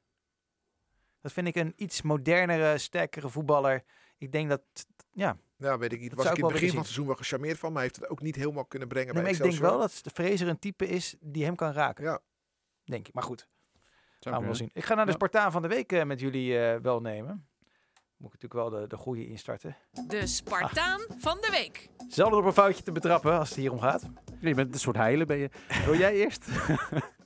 [1.21, 3.83] Dat vind ik een iets modernere, sterkere voetballer.
[4.17, 4.61] Ik denk dat,
[5.11, 5.38] ja.
[5.57, 6.09] Ja, weet ik niet.
[6.09, 8.01] Dat Was ik in het begin van het seizoen wel gecharmeerd van, maar hij heeft
[8.01, 10.47] het ook niet helemaal kunnen brengen Nee, bij maar ik denk wel dat de Fraser
[10.47, 12.03] een type is die hem kan raken.
[12.03, 12.19] Ja,
[12.83, 13.13] Denk ik.
[13.13, 13.47] Maar goed,
[14.19, 14.69] Zou gaan we wel zien.
[14.73, 15.17] Ik ga naar de Ja.
[15.17, 17.47] Spartaan van de week eh, met jullie eh, wel nemen.
[18.17, 19.75] Moet ik natuurlijk wel de, de goede instarten.
[20.07, 21.89] De Spartaan van de week.
[22.07, 24.03] Zelden op een foutje te betrappen als het hier om gaat.
[24.39, 25.50] Je bent een soort heilen, ben je.
[25.85, 26.46] Wil jij eerst?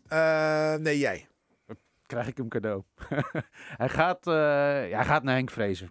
[0.07, 1.27] Eh, nee, jij.
[2.13, 2.83] Krijg ik hem cadeau.
[3.83, 4.33] hij, gaat, eh,
[4.89, 5.89] ja, hij gaat naar Henk Vrezer.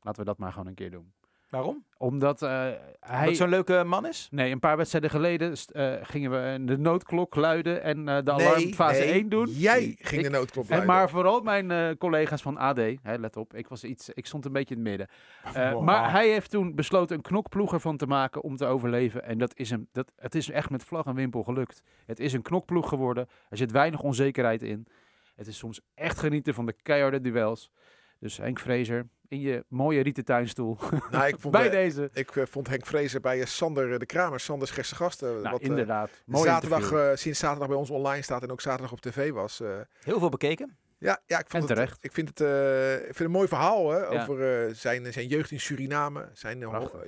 [0.00, 1.12] Laten we dat maar gewoon een keer doen.
[1.50, 1.84] Waarom?
[1.98, 3.26] Omdat eh, Hij...
[3.26, 4.28] Dat zo'n leuke man is?
[4.30, 9.00] Nee, een paar wedstrijden geleden eh, gingen we de noodklok luiden en de nee, alarmfase
[9.00, 9.48] nee, 1 doen.
[9.50, 10.94] Jij ging Ik- de noodklop En luiden.
[10.94, 14.52] maar vooral mijn collega's van AD, hè, let op, ik, was iets, ik stond een
[14.52, 15.08] beetje in het midden.
[15.72, 15.82] Wow.
[15.82, 19.24] Maar hij heeft toen besloten een knokploeg ervan te maken om te overleven.
[19.24, 21.82] En dat is hem, dat, het is echt met vlag en wimpel gelukt.
[22.06, 23.28] Het is een knokploeg geworden.
[23.48, 24.86] Er zit weinig onzekerheid in.
[25.34, 27.70] Het is soms echt genieten van de keiharde duels.
[28.18, 30.78] Dus Henk Vrezer, in je mooie rieten tuinstoel.
[31.10, 32.10] Nou, ik vond, Bij eh, deze.
[32.12, 35.28] ik eh, vond Henk Vrezer bij eh, Sander de Kramer, Sanders Gerse gasten.
[35.40, 36.10] Nou, wat, eh, inderdaad.
[36.26, 39.60] Mooi zaterdag, eh, sinds zaterdag bij ons online staat en ook zaterdag op tv was.
[39.60, 40.76] eh, Heel veel bekeken.
[40.98, 42.04] ja, ja, ik, vond En het, terecht.
[42.04, 44.22] ik, vind het, eh, ik vind het een mooi verhaal hè, Ja.
[44.22, 46.64] over eh, zijn, zijn jeugd in Suriname, zijn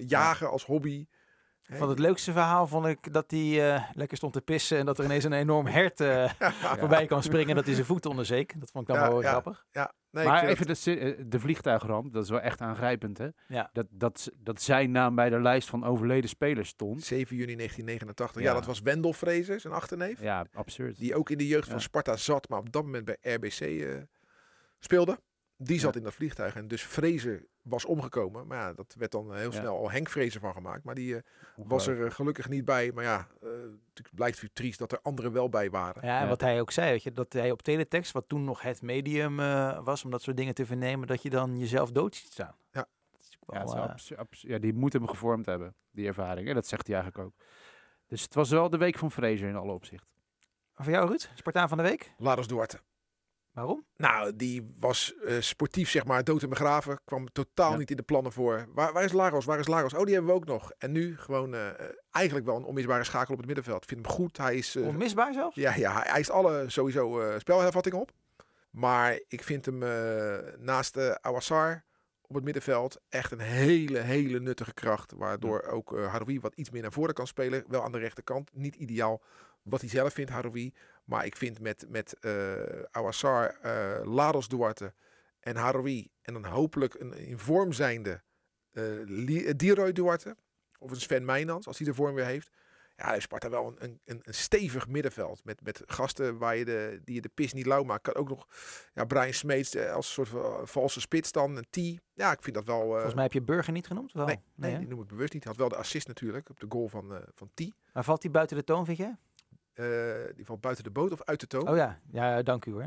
[0.07, 1.07] jagen als hobby.
[1.71, 4.99] Van het leukste verhaal vond ik dat hij eh, lekker stond te pissen en dat
[4.99, 6.33] er ineens een enorm hert eh,
[6.81, 8.61] voorbij kan springen en dat hij zijn voeten onderzeek.
[8.61, 9.29] Dat vond ik dan Ja, wel ja.
[9.31, 9.65] grappig.
[9.71, 13.29] Ja, nee, maar even de, eh, de vliegtuigramp, dat is wel echt aangrijpend, hè?
[13.49, 13.71] Ja.
[13.73, 17.05] Dat, dat, dat zijn naam bij de lijst van overleden spelers stond.
[17.05, 18.43] 7 juni 1989.
[18.43, 18.49] Ja.
[18.49, 18.55] Ja.
[18.55, 20.21] dat was Wendel Vrezer, zijn achterneef.
[20.21, 20.99] Ja, absurd.
[20.99, 21.81] Die ook in de jeugd van.
[21.81, 23.95] Sparta zat, maar op dat moment bij RBC eh,
[24.79, 25.19] speelde.
[25.57, 25.99] Die zat Ja.
[25.99, 28.47] in dat vliegtuig en dus Vrezer was omgekomen.
[28.47, 29.59] Maar ja, dat werd dan eh, heel Ja.
[29.61, 30.85] snel al Henk Vrezer van gemaakt.
[30.85, 31.23] Maar die eh,
[31.57, 32.93] was er eh, gelukkig niet bij.
[32.95, 33.49] Maar ja, eh
[33.95, 36.07] het blijkt voor triest dat er anderen wel bij waren.
[36.07, 36.29] Ja, en Ja.
[36.29, 39.41] wat hij ook zei, weet je, dat hij op teletext, wat toen nog het medium
[39.41, 42.55] eh, was om dat soort dingen te vernemen, dat je dan jezelf dood ziet staan.
[42.73, 42.87] Ja.
[43.13, 46.49] Dat is Ja, natuurlijk het is wel, ja, die moet hem gevormd hebben, die ervaring.
[46.49, 47.35] En dat zegt hij eigenlijk ook.
[48.07, 50.09] Dus het was wel de week van Fraser in alle opzichten.
[50.75, 51.31] voor jou, Ruud?
[51.35, 52.13] Spartaan van de week?
[52.19, 52.79] Laros Duarte.
[53.57, 53.85] Waarom?
[53.97, 57.01] Nou, die was eh, sportief, zeg maar, dood en begraven.
[57.05, 57.77] Kwam totaal Ja.
[57.77, 58.67] niet in de plannen voor.
[58.75, 59.45] Waar, waar is Lagos?
[59.45, 59.95] Waar is Lagos?
[59.95, 60.73] Oh, die hebben we ook nog.
[60.79, 61.67] En nu gewoon eh,
[62.11, 63.83] eigenlijk wel een onmisbare schakel op het middenveld.
[63.83, 64.37] Ik vind hem goed.
[64.37, 64.77] Hij is...
[64.77, 65.55] eh, Onmisbaar zelfs?
[65.57, 68.11] ja, ja, hij eist alle sowieso spelhervattingen op.
[68.71, 69.79] Maar ik vind hem
[70.59, 71.85] naast uh, Awassar
[72.23, 75.13] op het middenveld echt een hele, hele nuttige kracht.
[75.17, 77.65] Waardoor ook eh Haroui wat iets meer naar voren kan spelen.
[77.69, 78.51] Wel aan de rechterkant.
[78.55, 79.23] Niet ideaal
[79.69, 80.73] wat hij zelf vindt, Haroui.
[81.05, 84.95] Maar ik vind met, met eh Awassar, eh Lados Duarte
[85.41, 86.09] en Haroui...
[86.23, 88.23] en dan hopelijk een in vorm zijnde
[88.73, 90.37] eh Li- Dieroy Duarte...
[90.79, 92.51] of een Sven Meijnans, als hij de vorm weer heeft...
[92.97, 95.45] Ja, heeft Sparta wel een, een, een stevig middenveld.
[95.45, 98.03] Met, met gasten waar je de, die je de pis niet lauw maakt.
[98.03, 98.47] Kan ook nog
[98.95, 101.57] ja, Brian Smeets eh, als een soort eh, valse spits dan.
[101.57, 102.01] Een T.
[102.15, 102.83] Ja, ik vind dat wel...
[102.83, 104.13] eh, Volgens mij heb je Burger niet genoemd.
[104.13, 104.27] Wel?
[104.27, 104.79] nee, nee, hè?
[104.79, 105.45] die noem ik bewust niet.
[105.45, 107.61] Had wel de assist natuurlijk op de goal van, eh van T.
[107.93, 109.15] Maar valt hij buiten de toon, vind je?
[109.79, 111.69] Eh, die valt buiten de boot of uit de toon.
[111.69, 112.87] Oh ja, ja, dank u hoor.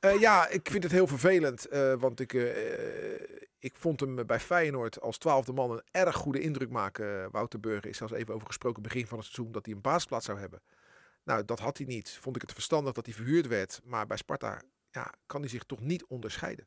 [0.00, 1.66] Eh, ja, ik vind het heel vervelend.
[1.66, 3.20] eh, want ik, eh,
[3.58, 7.22] ik vond hem bij Feyenoord als twaalfde man een erg goede indruk maken.
[7.22, 9.80] Eh, Wouter Burger is zelfs even over gesproken begin van het seizoen dat hij een
[9.80, 10.62] baasplaats zou hebben.
[11.24, 12.18] Nou, dat had hij niet.
[12.20, 13.80] Vond ik het verstandig dat hij verhuurd werd.
[13.84, 16.66] Maar bij Sparta ja, kan hij zich toch niet onderscheiden.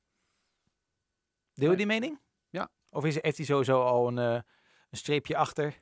[1.53, 2.19] Deel je die mening?
[2.49, 2.69] Ja.
[2.89, 4.33] Of is, heeft hij sowieso al een, eh,
[4.89, 5.79] een streepje achter?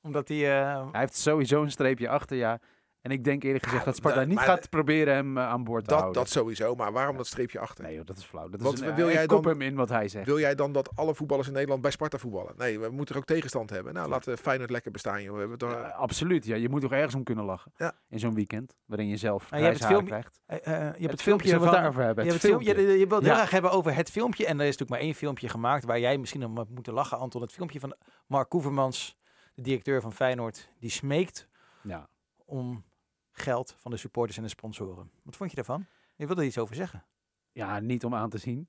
[0.00, 0.60] Omdat hij...
[0.62, 2.60] eh, Hij heeft sowieso een streepje achter, ja.
[3.02, 5.64] En ik denk eerlijk gezegd Ja, dat Sparta maar- niet gaat proberen hem eh, aan
[5.64, 6.22] boord te Dat, houden.
[6.22, 7.84] dat sowieso, maar waarom dat streepje achter?
[7.84, 8.48] Nee joh, dat is flauw.
[8.48, 10.26] Dat Wat is een, wil jij ik kop dan- hem in wat hij zegt.
[10.26, 12.54] Wil jij dan dat alle voetballers in Nederland bij Sparta voetballen?
[12.56, 13.94] Nee, we moeten er ook tegenstand hebben.
[13.94, 15.32] Nou, laten Feyenoord lekker bestaan, joh.
[15.34, 15.70] We hebben toch...
[15.70, 16.56] Ja, absoluut, ja.
[16.56, 17.72] Je moet toch ergens om kunnen lachen.
[17.76, 17.92] Ja.
[18.08, 20.40] In zo'n weekend, waarin je zelf Maar je hebt het krijgt.
[20.46, 22.24] eh, eh, je hebt het, Het filmpje het daarover hebben.
[22.24, 22.92] Je, Het hebt het filmpje, filmpje.
[22.92, 23.36] je, je wilt het heel Ja.
[23.38, 24.46] graag hebben over het filmpje.
[24.46, 27.42] En er is natuurlijk maar één filmpje gemaakt waar jij misschien om moeten lachen, Anton.
[27.42, 27.94] Het filmpje van
[28.26, 29.18] Mark Koevermans,
[29.54, 31.48] de directeur van Feyenoord, die smeekt
[31.82, 32.08] Ja.
[32.44, 32.84] om
[33.32, 35.10] geld van de supporters en de sponsoren.
[35.22, 35.86] Wat vond je daarvan?
[36.16, 37.04] Je wilde er iets over zeggen.
[37.52, 38.68] ja, niet om aan te zien.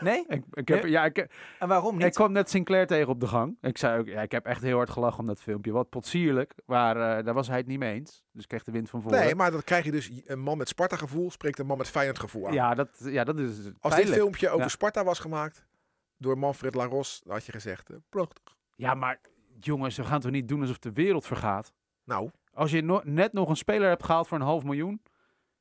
[0.00, 0.24] Nee?
[0.28, 1.18] Ik, ik, heb, ja, ik,
[1.58, 2.14] En waarom ik niet?
[2.14, 3.56] kwam net Sinclair tegen op de gang.
[3.60, 5.72] Ik zei ook, ja, ik heb echt heel hard gelachen om dat filmpje.
[5.72, 8.24] Wat potsierlijk, maar eh, daar was hij het niet mee eens.
[8.32, 9.18] Dus ik kreeg de wind van voren.
[9.20, 11.88] Nee, maar dan krijg je dus een man met Sparta gevoel spreekt een man met
[11.88, 12.52] Feyenoord gevoel aan.
[12.52, 14.68] ja, dat, ja, dat is Als dit filmpje over Ja.
[14.68, 15.66] Sparta was gemaakt
[16.16, 18.56] door Manfred Laros, dan had je gezegd, eh, prachtig.
[18.76, 19.20] Ja, maar
[19.60, 21.72] jongens, we gaan toch niet doen alsof de wereld vergaat?
[22.04, 25.02] Nou, Als je no- net nog een speler hebt gehaald voor een half miljoen...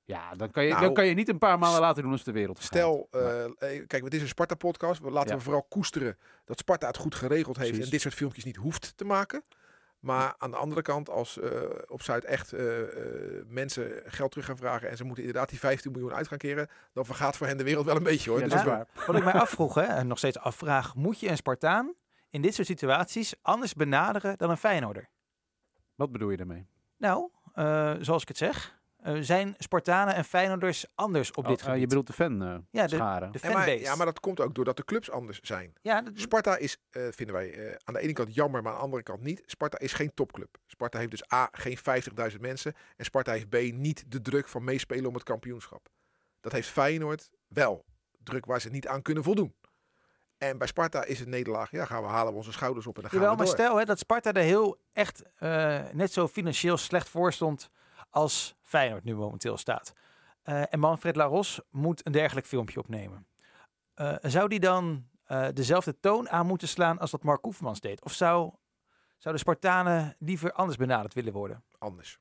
[0.06, 2.23] Ja, dan kan je, Nou, dan kan je niet een paar maanden later doen als
[2.23, 3.51] de wereld stel, eh, eh,
[3.88, 5.01] kijk, het is een Sparta-podcast.
[5.01, 5.36] We Laten Ja.
[5.38, 7.86] we vooral koesteren dat Sparta het goed geregeld heeft Precies.
[7.86, 9.43] en dit soort filmpjes niet hoeft te maken.
[9.99, 11.51] Maar aan de andere kant, als eh,
[11.88, 15.60] op Zuid echt eh, eh, mensen geld terug gaan vragen en ze moeten inderdaad die
[15.60, 18.39] 15 miljoen uit gaan keren, dan vergaat voor hen de wereld wel een beetje hoor.
[18.39, 19.06] Ja, Dus dat is we- waar.
[19.08, 21.93] Wat ik mij afvroeg, hè, en nog steeds afvraag, moet je een Spartaan
[22.29, 25.10] in dit soort situaties anders benaderen dan een Feyenoorder?
[25.95, 26.67] Wat bedoel je daarmee?
[27.03, 31.59] Nou, eh, zoals ik het zeg, eh, zijn Spartanen en Feyenoorders anders op dit Oh,
[31.59, 31.81] eh, gebied?
[31.81, 33.31] je bedoelt de fan eh Ja, de- scharen.
[33.31, 33.79] de maar, fanbase.
[33.79, 35.73] ja, maar dat komt ook doordat de clubs anders zijn.
[35.81, 38.77] Ja, dat- Sparta is, eh, vinden wij, eh, aan de ene kant jammer, maar aan
[38.77, 39.43] de andere kant niet.
[39.45, 40.57] Sparta is geen topclub.
[40.65, 42.73] Sparta heeft dus A, geen 50.000 mensen.
[42.95, 45.89] En Sparta heeft B, niet de druk van meespelen om het kampioenschap.
[46.41, 47.85] Dat heeft Feyenoord wel.
[48.23, 49.53] Druk waar ze niet aan kunnen voldoen.
[50.49, 53.01] En bij Sparta is het nederlaag, ja, gaan we halen we onze schouders op en
[53.01, 53.65] dan gaan Jawel, we maar door.
[53.65, 57.69] stel hè, dat Sparta er heel echt eh, net zo financieel slecht voor stond
[58.10, 59.93] als Feyenoord nu momenteel staat.
[60.43, 63.27] Eh, en Manfred Laros moet een dergelijk filmpje opnemen.
[63.93, 65.12] Eh, zou die dan
[65.53, 68.03] dezelfde toon aan moeten slaan als dat Mark Koevermans deed?
[68.03, 68.51] Of zou,
[69.17, 71.63] zou de Spartanen liever anders benaderd willen worden?
[71.77, 72.19] Anders.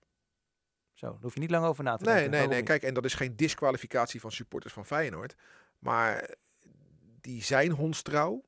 [0.92, 2.30] Zo, daar hoef je niet lang over na te Nee, denken.
[2.30, 2.56] nee, nee.
[2.56, 2.66] niet?
[2.66, 5.34] Kijk, en dat is geen disqualificatie van supporters van Feyenoord.
[5.78, 6.34] Maar
[7.22, 8.44] die zijn hondstrouw.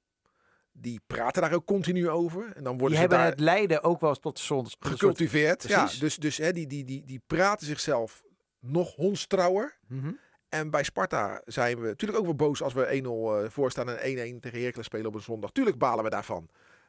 [0.72, 2.52] Die praten daar ook continu over.
[2.54, 3.26] En dan Die worden ze hebben daar...
[3.30, 5.68] het lijden ook wel eens tot zo'n soort- gecultiveerd.
[5.68, 8.22] Ja, dus dus hè, die, die, die, die praten zichzelf
[8.60, 9.78] nog hondstrouwer.
[9.88, 10.12] Mhm.
[10.48, 14.36] En bij Sparta zijn we natuurlijk ook wel boos als we 1-0 eh, voorstaan en
[14.36, 15.50] 1-1 tegen Heracles spelen op een zondag.
[15.50, 16.48] Tuurlijk balen we daarvan.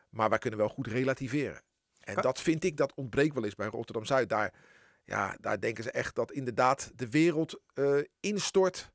[0.09, 1.61] Maar wij kunnen wel goed relativeren.
[1.99, 4.29] En dat vind ik, dat ontbreekt wel eens bij Rotterdam-Zuid.
[4.29, 4.53] Daar,
[5.03, 8.91] ja, daar denken ze echt dat inderdaad de wereld eh, instort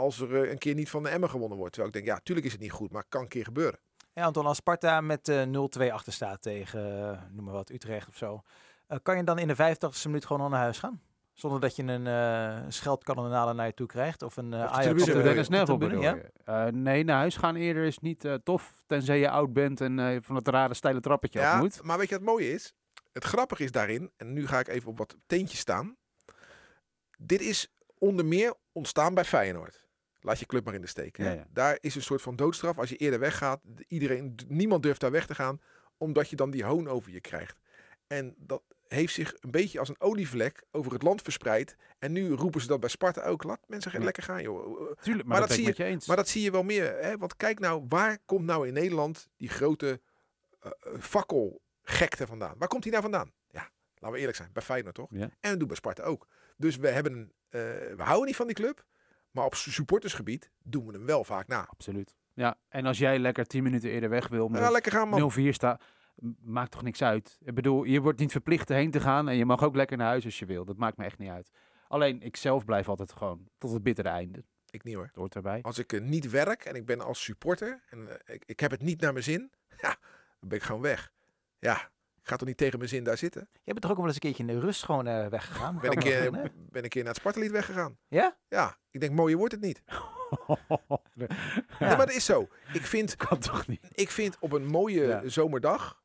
[0.00, 1.72] als er eh, een keer niet van de Emmer gewonnen wordt.
[1.72, 3.80] Terwijl ik denk, ja, tuurlijk is het niet goed, maar het kan een keer gebeuren.
[4.12, 5.42] Ja, Anton, als Sparta met eh
[5.88, 8.42] 0-2 achter staat tegen, eh, noem maar wat, Utrecht of zo.
[8.86, 11.00] eh, kan je dan in de 85e minuut gewoon al naar huis gaan?
[11.32, 14.22] Zonder dat je een eh scheldkanonade naar je toe krijgt?
[14.22, 16.30] Of een uh, Ajax de Dennis Neville tribune, bedoel je?
[16.44, 18.82] Eh, nee, naar huis gaan eerder is niet eh, tof.
[18.86, 21.82] Tenzij je oud bent en eh, van het rare steile trappetje af Ja, moet.
[21.82, 22.74] maar weet je wat het mooie is?
[23.12, 25.96] Het grappige is daarin, en nu ga ik even op wat teentjes staan.
[27.18, 29.88] Dit is onder meer ontstaan bij Feyenoord.
[30.20, 31.16] Laat je club maar in de steek.
[31.16, 31.24] Hè?
[31.24, 31.46] Ja, ja.
[31.52, 32.78] Daar is een soort van doodstraf.
[32.78, 35.60] Als je eerder weggaat, iedereen, niemand durft daar weg te gaan,
[35.98, 37.58] omdat je dan die hoon over je krijgt.
[38.06, 41.76] En dat heeft zich een beetje als een olievlek over het land verspreid.
[41.98, 43.42] En nu roepen ze dat bij Sparta ook.
[43.42, 44.04] Laat mensen Ja.
[44.04, 44.92] lekker gaan, joh.
[45.00, 46.06] Tuurlijk, maar, Maar dat, zie je eens.
[46.06, 46.98] Maar dat zie je wel meer.
[46.98, 47.16] Hè?
[47.16, 50.00] Want kijk nou, waar komt nou in Nederland die grote
[50.60, 52.54] eh, fakkelgekte vandaan?
[52.58, 53.32] Waar komt die nou vandaan?
[53.50, 54.50] Ja, laten we eerlijk zijn.
[54.52, 55.10] Bij Feyenoord toch?
[55.12, 56.26] En dat doen bij Sparta ook.
[56.56, 57.60] Dus we, hebben eh,
[57.96, 58.84] we houden niet van die club.
[59.30, 61.66] Maar op supportersgebied doen we hem wel vaak na.
[61.66, 62.16] Absoluut.
[62.34, 65.32] Ja, en als jij lekker 10 minuten eerder weg wil, Ja, met lekker gaan man.
[65.32, 65.82] 0-4 staat,
[66.40, 67.38] maakt toch niks uit.
[67.44, 70.06] Ik bedoel, je wordt niet verplicht erheen te gaan en je mag ook lekker naar
[70.06, 70.64] huis als je wil.
[70.64, 71.50] Dat maakt me echt niet uit.
[71.88, 74.44] Alleen, ik zelf blijf altijd gewoon tot het bittere einde.
[74.70, 75.06] Ik niet hoor.
[75.06, 75.62] Dat hoort erbij.
[75.62, 78.70] Als ik eh, niet werk en ik ben als supporter en eh, ik, ik heb
[78.70, 79.50] het niet naar mijn zin.
[79.80, 79.96] Ja,
[80.40, 81.12] dan ben ik gewoon weg.
[81.58, 81.90] Ja,
[82.30, 83.48] ga toch niet tegen mijn zin daar zitten.
[83.52, 85.78] Je bent toch ook wel eens een keertje in de rust gewoon eh, weggegaan?
[85.80, 86.52] Ben ik, herinneren.
[86.70, 87.98] ben een keer naar het Spartalied weggegaan.
[88.08, 88.36] Ja?
[88.48, 89.82] Ja, ik denk mooier wordt het niet.
[91.14, 91.26] Ja.
[91.78, 92.48] Nee, maar dat is zo.
[92.72, 93.80] Ik vind kan toch niet?
[93.92, 95.22] ik vind op een mooie Ja.
[95.28, 95.99] zomerdag.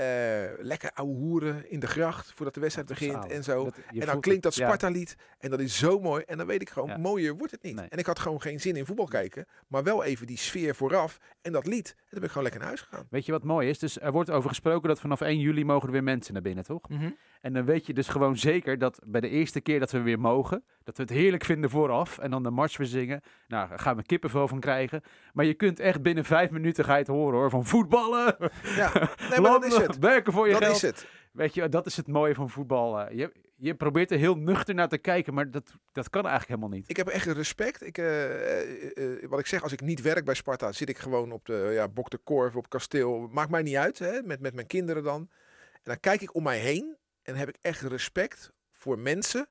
[0.00, 3.64] Eh, lekker ouwe hoeren in de gracht voordat de wedstrijd begint en zo.
[3.64, 4.54] Dat- en dan klinkt dat.
[4.66, 6.22] Sparta-lied en dat is zo mooi.
[6.26, 7.74] En dan weet ik gewoon, mooier wordt het niet.
[7.74, 7.88] Nee.
[7.88, 11.18] En ik had gewoon geen zin in voetbal kijken, maar wel even die sfeer vooraf
[11.42, 11.88] en dat lied.
[11.88, 13.06] En dan ben ik gewoon lekker naar huis gegaan.
[13.10, 13.78] Weet je wat mooi is?
[13.78, 16.64] Dus er wordt over gesproken dat vanaf 1 juli mogen er weer mensen naar binnen,
[16.64, 16.88] toch?
[16.88, 17.10] Mhm.
[17.40, 20.20] En dan weet je dus gewoon zeker dat bij de eerste keer dat we weer
[20.20, 23.20] mogen, dat we het heerlijk vinden vooraf en dan de march weer zingen.
[23.48, 25.02] Nou, daar gaan we kippenvel van krijgen.
[25.32, 28.36] Maar je kunt echt binnen vijf minuten ga je het horen hoor, van voetballen,
[28.76, 28.92] Ja,
[29.30, 29.98] nee, maar dat is het.
[29.98, 30.74] werken voor je Dat geld.
[30.74, 31.06] is het.
[31.32, 33.00] Weet je, dat is het mooie van voetbal.
[33.00, 33.16] eh.
[33.18, 36.78] Je, je probeert er heel nuchter naar te kijken, maar dat, dat kan eigenlijk helemaal
[36.78, 36.90] niet.
[36.90, 37.86] Ik heb echt respect.
[37.86, 41.32] Ik, eh, eh, wat ik zeg, als ik niet werk bij Sparta, zit ik gewoon
[41.32, 43.28] op de ja, Bok de Korf, op kasteel.
[43.32, 45.28] Maakt mij niet uit, hè, met, met mijn kinderen dan.
[45.72, 46.96] En dan kijk ik om mij heen
[47.30, 49.48] en heb ik echt respect voor mensen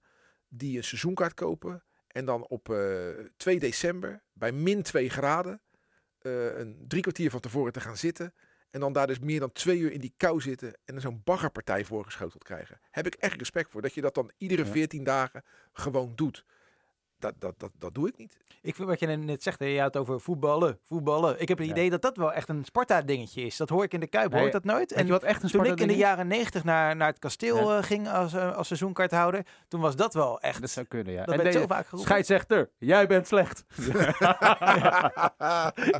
[0.48, 1.84] die een seizoenkaart kopen.
[2.08, 5.62] En dan op eh 2 december bij min 2 graden
[6.20, 8.34] eh, een drie kwartier van tevoren te gaan zitten.
[8.70, 11.22] En dan daar dus meer dan twee uur in die kou zitten en er zo'n
[11.24, 12.80] baggerpartij voorgeschoteld krijgen.
[12.92, 13.82] Heb ik echt respect voor.
[13.82, 14.72] Dat je dat dan iedere Ja.
[14.72, 16.46] 14 dagen gewoon doet.
[17.20, 18.38] Dat, dat, dat, dat doe ik niet.
[18.62, 21.42] Ik vind wat je net zegt, hè, je had het over voetballen, voetballen.
[21.42, 21.74] Ik heb het Ja.
[21.74, 23.58] idee dat dat wel echt een Sparta-dingetje is.
[23.58, 24.94] Dat hoor ik in de Kuip, Nee, hoor ik dat nooit?
[24.96, 27.70] Weet je wat echt een toen ik in de jaren negentig naar, naar het kasteel
[27.72, 27.78] Ja.
[27.78, 30.62] eh, ging als, eh, als seizoenkaarthouder, toen was dat wel echt...
[30.62, 31.26] Dat zou kunnen, ja.
[31.26, 32.08] dat en werd de zo vaak geroepen.
[32.08, 33.64] scheidsrechter, jij bent slecht.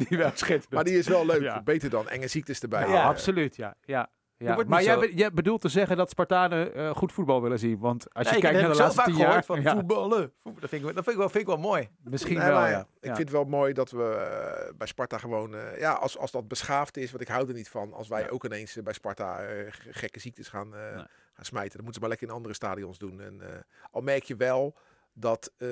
[0.08, 0.70] die was schitterend.
[0.70, 1.42] maar die is wel leuk.
[1.42, 1.62] Ja.
[1.62, 2.88] Beter dan enge ziektes erbij.
[2.88, 3.04] Ja, Ja.
[3.08, 3.76] absoluut, ja.
[3.86, 4.10] ja.
[4.40, 4.64] Ja.
[4.68, 7.80] Maar jij, zo- be- jij bedoelt te zeggen dat Spartanen eh, goed voetbal willen zien.
[7.80, 9.44] Want als je Nee, kijkt naar de laatste vaak tien jaar...
[9.44, 10.32] van ja, voetballen.
[10.42, 11.90] Voetbal- Dat vind, ik, wel- dat vind, ik wel, vind ik wel mooi.
[12.04, 12.80] misschien Nee, wel, ja.
[12.80, 13.16] Ik Ja.
[13.16, 16.48] vind het wel mooi dat we eh, bij Sparta gewoon, eh, ja, als, als dat
[16.48, 18.28] beschaafd is, want ik hou er niet van, als wij Ja.
[18.30, 19.40] ook ineens bij Sparta
[19.90, 21.06] gekke ziektes gaan, eh, Nee.
[21.34, 21.76] gaan smijten.
[21.76, 23.22] Dan moeten ze maar lekker in andere stadions doen.
[23.22, 23.60] En eh,
[23.92, 24.76] al merk je wel
[25.20, 25.68] dat eh,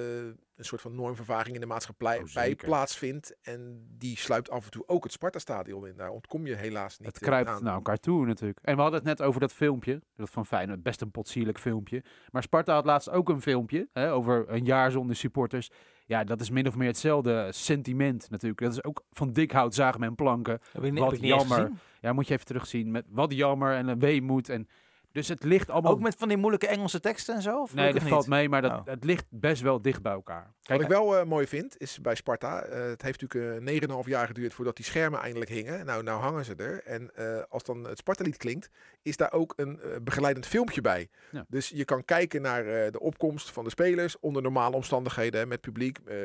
[0.56, 3.36] een soort van normvervaging in de maatschappij Oh, plaatsvindt.
[3.42, 5.94] En die sluipt af en toe ook het Sparta-stadion in.
[5.98, 7.64] Daar ontkom je helaas niet Het eh, kruipt aan.
[7.64, 8.60] naar elkaar toe natuurlijk.
[8.62, 10.02] En we hadden het net over dat filmpje.
[10.16, 12.04] Dat van Feyenoord, best een potsierlijk filmpje.
[12.32, 15.70] Maar Sparta had laatst ook een filmpje hè, over een jaar zonder supporters.
[16.06, 18.62] Ja, dat is min of meer hetzelfde sentiment natuurlijk.
[18.62, 20.60] Dat is ook van dik hout zagen men planken.
[20.72, 21.72] Heb ik, ni- Wat heb ik niet eens jammer.
[22.02, 22.92] Ja, moet je even terugzien.
[22.92, 24.50] Met wat jammer en een weemoed.
[24.50, 24.68] En,
[25.18, 25.92] dus het ligt allemaal...
[25.92, 27.62] Ook met van die moeilijke Engelse teksten en zo?
[27.62, 28.86] Of nee, dat valt mee, maar dat, Oh.
[28.86, 30.54] het ligt best wel dicht bij elkaar.
[30.62, 34.00] Kijk, Wat ik wel eh, mooi vind, is bij Sparta, eh, het heeft natuurlijk eh,
[34.02, 35.86] 9,5 jaar geduurd voordat die schermen eindelijk hingen.
[35.86, 36.84] Nou, nou hangen ze er.
[36.84, 38.70] En eh, als dan het Sparta-lied klinkt,
[39.02, 41.10] is daar ook een eh, begeleidend filmpje bij.
[41.32, 41.46] Ja.
[41.48, 45.46] Dus je kan kijken naar eh, de opkomst van de spelers onder normale omstandigheden hè,
[45.46, 45.98] met publiek.
[46.06, 46.16] Eh,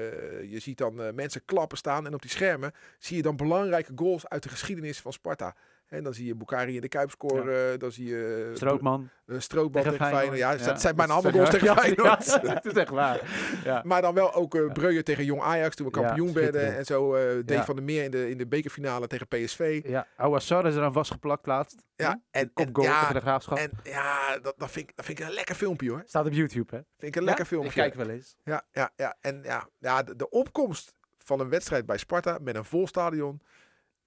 [0.51, 3.93] je ziet dan eh, mensen klappen staan en op die schermen zie je dan belangrijke
[3.95, 5.55] goals uit de geschiedenis van Sparta.
[5.93, 9.09] En dan zie je Bukari in de Kuip scoren, dan zie je eh, Strootman.
[9.27, 10.39] eh, Strootbal tegen, Feyenoord.
[10.39, 12.27] Ja, het Ja, zijn bijna dat allemaal goals tegen Feyenoord.
[12.47, 13.21] Ja, het is echt waar.
[13.65, 13.83] Ja.
[13.85, 16.77] Maar dan wel ook eh Breuer tegen Jong Ajax toen we kampioen werden.
[16.77, 19.81] En zo eh Dave van der Meer in de, in de bekerfinale tegen PSV.
[19.85, 21.83] Ja, Ouassar is er aan vastgeplakt laatst.
[21.97, 22.17] Ja, Hm?
[22.31, 23.59] en, Kopgoal tegen ja, de Graafschap.
[23.59, 26.03] en ja, dat, dat, vind ik, dat vind ik een lekker filmpje hoor.
[26.07, 26.83] Staat op YouTube, hè?
[26.99, 27.73] Vind ik een lekker Ik filmpje.
[27.73, 28.37] kijk wel eens.
[28.45, 29.17] Ja, ja, ja.
[29.21, 33.41] En ja, ja de, de opkomst van een wedstrijd bij Sparta met een vol stadion.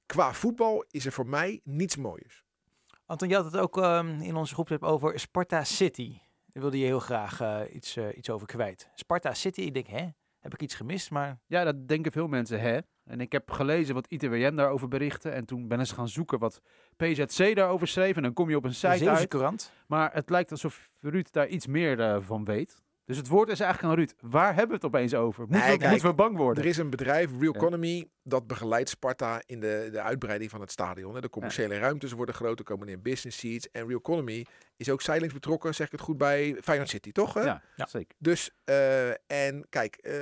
[0.05, 2.43] Qua voetbal is er voor mij niets mooiers.
[3.05, 6.11] Anton, je had het ook ehm, in onze groep over Sparta City.
[6.45, 8.89] Daar wilde je heel graag eh, iets, eh, iets over kwijt.
[8.95, 10.07] Sparta City, ik denk, hè?
[10.39, 11.11] Heb ik iets gemist?
[11.11, 12.79] Maar Ja, dat denken veel mensen, hè?
[13.03, 15.29] En ik heb gelezen wat ITWM daarover berichtte.
[15.29, 16.61] En toen ben eens gaan zoeken wat
[16.95, 18.15] PZC daarover schreef.
[18.15, 19.27] En dan kom je op een site uit.
[19.27, 19.71] Courant.
[19.87, 22.83] Maar het lijkt alsof Ruud daar iets meer eh, van weet.
[23.05, 24.13] Dus het woord is eigenlijk aan Ruud.
[24.31, 25.41] Waar hebben we het opeens over?
[25.41, 26.63] Moeten, Nee, we, kijk, moeten we bang worden?
[26.63, 27.59] Er is een bedrijf, Real Ja.
[27.59, 31.15] Economy, dat begeleidt Sparta in de, de uitbreiding van het stadion.
[31.15, 31.21] hè.
[31.21, 33.71] De commerciële ruimtes worden groter, komen in business seats.
[33.71, 34.45] En Real Economy
[34.77, 37.33] is ook zijdelings betrokken, zeg ik het goed, bij Feyenoord City, toch?
[37.33, 37.41] hè?
[37.41, 37.85] Ja, Ja.
[37.87, 38.15] zeker.
[38.19, 40.13] Dus, eh, en kijk, eh,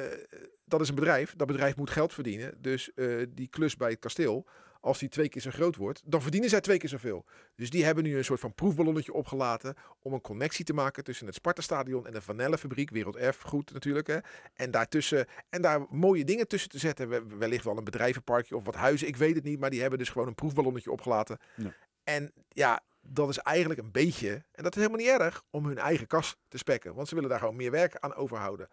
[0.65, 1.33] dat is een bedrijf.
[1.35, 2.53] Dat bedrijf moet geld verdienen.
[2.57, 4.47] Dus eh, die klus bij het kasteel,
[4.83, 7.25] als die twee keer zo groot wordt, dan verdienen zij twee keer zoveel.
[7.55, 11.25] Dus die hebben nu een soort van proefballonnetje opgelaten om een connectie te maken tussen
[11.25, 14.07] het Sparta-stadion en de Vanellenfabriek, werelderfgoed natuurlijk.
[14.07, 14.17] Hè.
[14.53, 17.09] En daartussen, en daar mooie dingen tussen te zetten.
[17.09, 19.59] We- Wellicht wel een bedrijvenparkje of wat huizen, ik weet het niet.
[19.59, 21.37] Maar die hebben dus gewoon een proefballonnetje opgelaten.
[21.55, 21.73] Ja.
[22.03, 25.77] En ja, dat is eigenlijk een beetje, en dat is helemaal niet erg, om hun
[25.77, 26.93] eigen kas te spekken.
[26.95, 28.69] Want ze willen daar gewoon meer werk aan overhouden.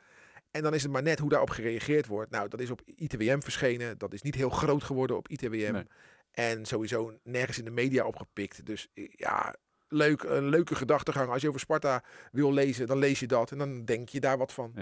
[0.51, 2.31] En dan is het maar net hoe daarop gereageerd wordt.
[2.31, 3.99] Nou, dat is op ITWM verschenen.
[3.99, 5.73] Dat is niet heel groot geworden op ITWM.
[5.73, 5.85] Nee.
[6.31, 8.67] En sowieso nergens in de media opgepikt.
[8.67, 9.55] Dus eh, ja,
[9.89, 11.31] leuk, een leuke gedachtegang.
[11.31, 13.51] Als je over Sparta wil lezen, dan lees je dat.
[13.51, 14.73] En dan denk je daar wat van.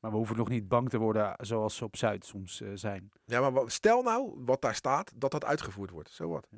[0.00, 3.10] Maar we hoeven nog niet bang te worden zoals ze op Zuid soms eh, zijn.
[3.24, 6.10] Ja, maar wat- stel nou wat daar staat, dat dat uitgevoerd wordt.
[6.10, 6.48] Zo wat.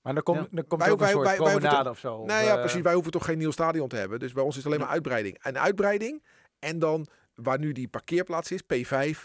[0.00, 0.46] Maar dan, komt Ja.
[0.50, 2.08] dan komt Wij- ook een wij- soort wij- wij hoeven promenade of zo.
[2.24, 2.80] nou of, ja, eh, precies.
[2.80, 4.18] Wij hoeven toch geen nieuw stadion te hebben.
[4.18, 5.38] Dus bij ons is het alleen maar uitbreiding.
[5.42, 6.24] En uitbreiding.
[6.58, 9.18] En dan, waar nu die parkeerplaats is, P5,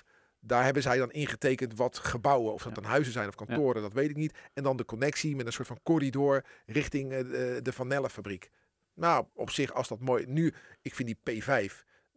[0.44, 3.94] Daar hebben zij dan ingetekend wat gebouwen, of dat dan huizen zijn of kantoren, dat
[3.94, 4.38] weet ik niet.
[4.54, 8.10] En dan de connectie met een soort van corridor richting eh, de, de Van Nelle
[8.10, 8.50] fabriek.
[8.94, 10.26] Nou, op zich, als dat mooi...
[10.28, 11.46] Nu, ik vind die P5,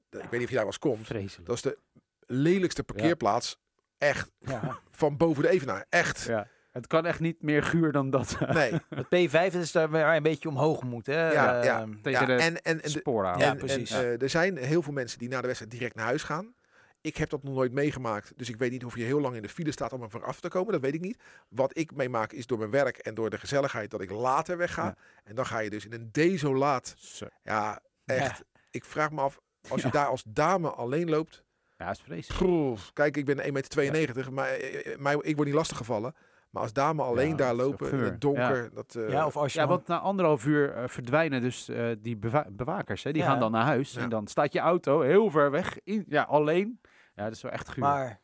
[0.08, 1.46] de- ik weet niet of je daar wel eens komt, Vreselijk.
[1.46, 1.78] dat is de
[2.26, 3.58] lelijkste parkeerplaats
[3.98, 4.78] echt Ja.
[4.90, 5.86] van boven de Evenaar.
[5.88, 6.22] Echt.
[6.24, 6.48] Ja.
[6.74, 8.36] Het kan echt niet meer guur dan dat.
[8.52, 8.72] Nee.
[8.94, 11.06] Het P5 is daar waar je een beetje omhoog moet.
[11.06, 11.32] Hè?
[11.32, 11.80] Ja, ja.
[11.80, 13.38] Ehm, Tegen Ja, de en, en, spoor aan.
[13.38, 13.90] Ja, en, precies.
[13.90, 16.54] en, eh, er zijn heel veel mensen die na de wedstrijd direct naar huis gaan.
[17.00, 18.32] Ik heb dat nog nooit meegemaakt.
[18.36, 20.40] Dus ik weet niet of je heel lang in de file staat om er vanaf
[20.40, 20.72] te komen.
[20.72, 21.18] Dat weet ik niet.
[21.48, 24.84] Wat ik meemaak is door mijn werk en door de gezelligheid dat ik later wegga.
[24.84, 24.96] Ja.
[25.24, 26.94] En dan ga je dus in een desolaat.
[26.98, 27.26] Zo.
[27.42, 28.44] Ja, echt.
[28.70, 29.92] Ik vraag me af, als je Ja.
[29.92, 31.44] daar als dame alleen loopt.
[31.78, 32.80] Ja, is vreselijk.
[32.92, 34.32] Kijk, ik ben 1,92 meter.
[34.32, 36.14] Maar eh, eh, mij, ik word niet lastig gevallen.
[36.54, 38.70] Maar als dame alleen Ja, daar dat lopen in het donker.
[38.74, 41.86] Dat, eh, ja, of als je Ja, want na anderhalf uur eh, verdwijnen dus eh,
[41.98, 43.02] die bewa- bewakers.
[43.02, 43.28] Hè, die Ja.
[43.28, 43.92] gaan dan naar huis.
[43.92, 44.00] Ja.
[44.00, 45.78] En dan staat je auto heel ver weg.
[45.84, 46.80] In, ja, alleen.
[47.14, 47.84] Ja, dat is wel echt guur.
[47.84, 48.20] Maar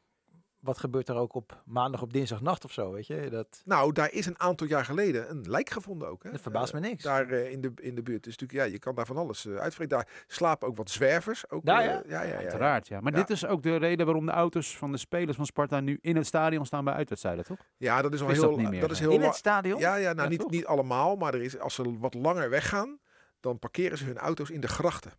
[0.61, 3.29] wat gebeurt er ook op maandag op dinsdagnacht of zo, weet je?
[3.31, 6.23] Dat, Nou, daar is een aantal jaar geleden een lijk gevonden ook.
[6.23, 6.31] Hè?
[6.31, 7.03] dat verbaast Eh, me niks.
[7.03, 8.23] Daar eh, in, de, in de buurt.
[8.25, 9.96] Dus natuurlijk, ja, je kan daar van alles uh, uitvreten.
[9.96, 11.51] Daar slapen ook wat zwervers.
[11.51, 12.03] Ook, Daar, eh, ja?
[12.07, 12.37] ja, ja.
[12.37, 13.01] Uiteraard, ja.
[13.01, 13.18] Maar Ja.
[13.18, 16.16] dit is ook de reden waarom de auto's van de spelers van Sparta nu in
[16.16, 17.59] het stadion staan bij uitwedstrijden, toch?
[17.77, 18.49] Ja, dat is al is heel.
[18.51, 19.79] dat niet meer dat is heel In het stadion?
[19.81, 20.51] Ja, ja, nou Ja, niet, toch?
[20.51, 22.99] niet allemaal, maar er is, als ze wat langer weggaan,
[23.40, 25.11] dan parkeren ze hun auto's in de grachten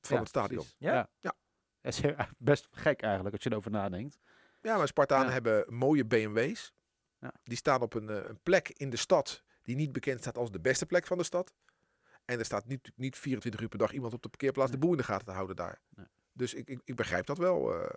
[0.00, 0.56] van Ja, het stadion.
[0.58, 0.76] precies.
[0.78, 1.08] Ja?
[1.20, 1.32] Ja.
[1.80, 2.02] Dat is
[2.38, 4.18] best gek eigenlijk, als je erover nadenkt.
[4.62, 5.32] Ja, maar Spartanen Ja.
[5.32, 6.72] hebben mooie BMW's.
[7.20, 7.32] Ja.
[7.44, 10.50] Die staan op een, eh, een plek in de stad die niet bekend staat als
[10.50, 11.52] de beste plek van de stad.
[12.24, 14.90] En er staat niet, niet 24 uur per dag iemand op de parkeerplaats de boel
[14.90, 15.80] in de gaten te houden daar.
[15.96, 16.06] Nee.
[16.32, 17.74] Dus ik, ik, ik begrijp dat wel.
[17.82, 17.90] eh.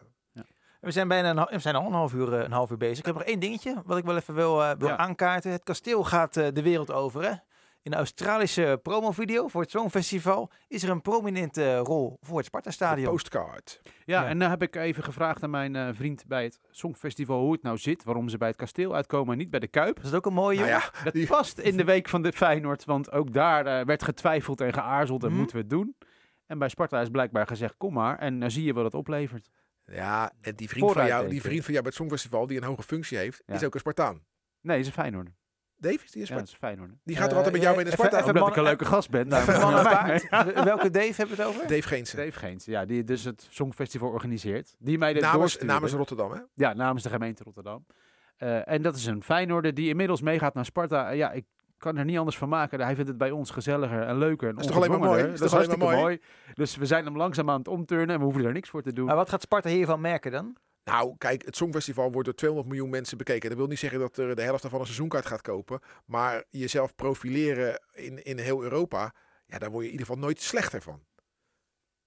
[0.81, 2.97] We zijn bijna een, we zijn al een half uur, eh, een half uur bezig.
[2.99, 5.51] Ik heb nog één dingetje wat ik wel even wil, wil aankaarten.
[5.51, 7.23] Het kasteel gaat de wereld over.
[7.23, 7.33] Hè?
[7.85, 12.43] In de Australische promovideo voor het Songfestival is er een prominente rol voor het de
[12.43, 13.11] Sparta-stadion.
[13.11, 13.81] postcard.
[13.83, 14.27] Ja, Ja.
[14.27, 17.61] en dan heb ik even gevraagd aan mijn eh, vriend bij het Songfestival hoe het
[17.61, 18.03] nou zit.
[18.03, 19.97] Waarom ze bij het kasteel uitkomen en niet bij de Kuip.
[19.97, 22.31] Is dat ook een mooie Nou ja, Dat die- past in de week van de
[22.33, 25.37] Feyenoord, want ook daar eh, werd getwijfeld en geaarzeld en Mhm.
[25.37, 25.95] moeten we het doen.
[26.45, 28.19] En bij Sparta is blijkbaar gezegd, kom maar.
[28.19, 29.49] En dan zie je wat het oplevert.
[29.85, 32.63] Ja, en die vriend, van jou, die vriend van jou bij het Songfestival, die een
[32.63, 33.53] hoge functie heeft, Ja.
[33.53, 34.23] is ook een Spartaan.
[34.61, 35.29] Nee, is een Feyenoord.
[35.77, 36.37] Dave, is die een Ja, Spartaan?
[36.37, 36.91] dat is Feyenoord.
[37.03, 38.25] Die gaat er altijd met jou eh, mee naar even- Sparta?
[38.27, 39.33] even Omdat ik een leuke gast ben.
[39.33, 40.29] Apart.
[40.73, 41.67] Welke Dave hebben we het over?
[41.67, 42.17] Dave Geensen.
[42.17, 44.75] Dave Geens, ja, die dus het Songfestival organiseert.
[44.79, 46.39] Die mij dit Namens, namens Rotterdam, hè?
[46.53, 47.85] Ja, namens de gemeente Rotterdam.
[48.37, 51.09] Eh, en dat is een Feyenoorder die inmiddels meegaat naar Sparta.
[51.11, 51.45] Eh, ja, ik
[51.77, 52.79] kan er niet anders van maken.
[52.81, 54.47] Hij vindt het bij ons gezelliger en leuker.
[54.49, 55.21] En Dat is toch alleen maar mooi?
[55.23, 56.53] Dat is toch alleen maar hartstikke mooi.
[56.53, 58.93] Dus we zijn hem langzaam aan het omturnen en we hoeven er niks voor te
[58.93, 59.05] doen.
[59.05, 60.55] Maar wat gaat Sparta hiervan merken dan?
[60.85, 63.49] Nou, kijk, het Songfestival wordt door 200 miljoen mensen bekeken.
[63.49, 65.79] Dat wil niet zeggen dat er de helft van een seizoenkaart gaat kopen.
[66.05, 69.13] Maar jezelf profileren in, in heel Europa,
[69.45, 71.03] ja, daar word je in ieder geval nooit slechter van.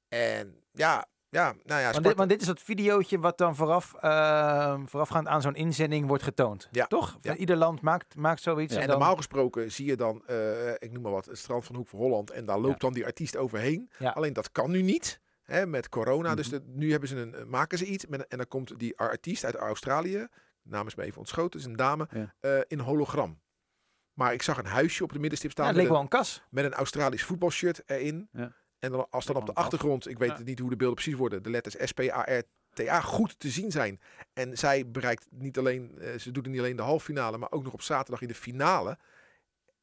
[0.08, 3.56] En ja, ja nou ja, Want dit, Sparta- want dit is dat videootje wat dan
[3.56, 6.68] vooraf, ehm, voorafgaand aan zo'n inzending wordt getoond.
[6.70, 6.86] Ja.
[6.86, 7.10] Toch?
[7.10, 7.36] Van Ja.
[7.36, 8.72] Ieder land maakt, maakt zoiets.
[8.72, 8.76] Ja.
[8.78, 11.64] En En dan, normaal gesproken zie je dan, eh, ik noem maar wat, het strand
[11.64, 12.30] van Hoek van Holland.
[12.30, 13.90] En daar loopt dan die artiest overheen.
[14.14, 15.20] Alleen dat kan nu niet.
[15.50, 16.34] Hè, met corona.
[16.34, 16.56] Dus Mhm.
[16.58, 18.06] de- nu hebben ze een, eh, maken ze iets.
[18.06, 20.26] Met, en dan komt die artiest uit Australië.
[20.62, 21.60] Naam is me even ontschoten.
[21.60, 22.08] is een dame.
[22.10, 22.34] Ja.
[22.40, 23.40] eh, in hologram.
[24.12, 25.66] Maar ik zag een huisje op de middenstip staan.
[25.66, 26.42] met leek wel een kas.
[26.50, 28.28] met een Australisch voetbalshirt erin.
[28.32, 28.52] Ja.
[28.78, 31.42] En dan, als dan op de achtergrond, ik weet niet hoe de beelden precies worden,
[31.42, 34.00] de letters S-P-A-R-T-A goed te zien zijn.
[34.32, 37.62] En zij bereikt niet alleen, eh, ze doet niet alleen de halve finale, maar ook
[37.64, 38.98] nog op zaterdag in de finale.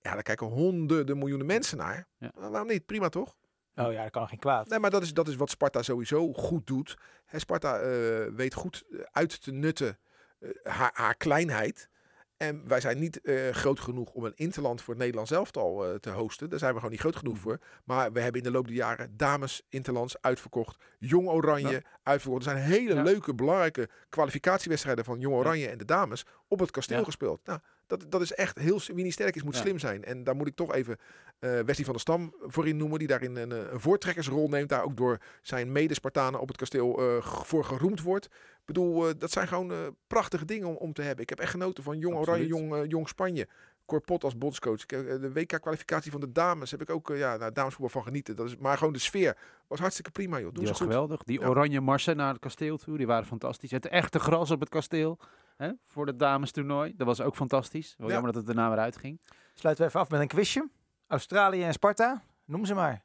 [0.01, 2.07] Ja, daar kijken honderden miljoenen mensen naar.
[2.17, 2.31] Ja.
[2.35, 2.85] Waarom niet?
[2.85, 3.35] Prima toch?
[3.75, 4.69] Oh ja, dat kan geen kwaad.
[4.69, 6.97] Nee, maar dat is, dat is wat Sparta sowieso goed doet.
[7.31, 9.97] Sparta eh, weet goed eh, uit te nutten
[10.39, 11.89] eh, haar, haar kleinheid.
[12.37, 13.19] En wij zijn niet
[13.51, 16.49] groot genoeg om een interland voor het Nederlands elftal te hosten.
[16.49, 17.59] Daar zijn we gewoon niet groot genoeg voor.
[17.83, 20.83] Maar we hebben in de loop der jaren dames interlands uitverkocht.
[20.99, 21.81] Jong Oranje Ja.
[22.03, 22.45] uitverkocht.
[22.45, 23.01] Er zijn hele Ja.
[23.03, 27.39] leuke, belangrijke kwalificatiewedstrijden van Jong Oranje en de dames op het kasteel gespeeld.
[27.45, 28.79] Nou, dat, dat is echt heel...
[28.93, 29.61] Wie niet sterk is, moet Ja.
[29.61, 30.03] slim zijn.
[30.03, 30.97] En daar moet ik toch even
[31.39, 32.99] eh Wesley van der Stam voorin noemen.
[32.99, 34.69] Die daarin een, eh, een voortrekkersrol neemt.
[34.69, 38.25] Daar ook door zijn medespartanen op het kasteel eh, voor geroemd wordt.
[38.25, 41.23] Ik bedoel, dat zijn gewoon prachtige dingen om, om te hebben.
[41.23, 42.47] Ik heb echt genoten van Jong Oranje.
[42.47, 43.47] Jong, Jong Spanje.
[43.85, 44.85] Corpot als bondscoach.
[44.85, 48.35] De WK-kwalificatie van de dames heb ik ook ja, nou, damesvoetbal van genieten.
[48.35, 50.45] Dat is, maar gewoon de sfeer was hartstikke prima, joh.
[50.45, 50.87] Doen Die ze was goed.
[50.91, 51.23] geweldig.
[51.23, 51.47] Die Ja.
[51.47, 53.71] oranje marsen naar het kasteel toe, die waren fantastisch.
[53.71, 55.19] Het echte gras op het kasteel
[55.55, 57.95] hè, voor het damestoernooi, dat was ook fantastisch.
[57.97, 58.13] Wel Ja.
[58.13, 59.21] jammer dat het daarna weer uitging.
[59.53, 60.69] Sluiten we even af met een quizje.
[61.07, 63.03] Australië en Sparta, noem ze maar.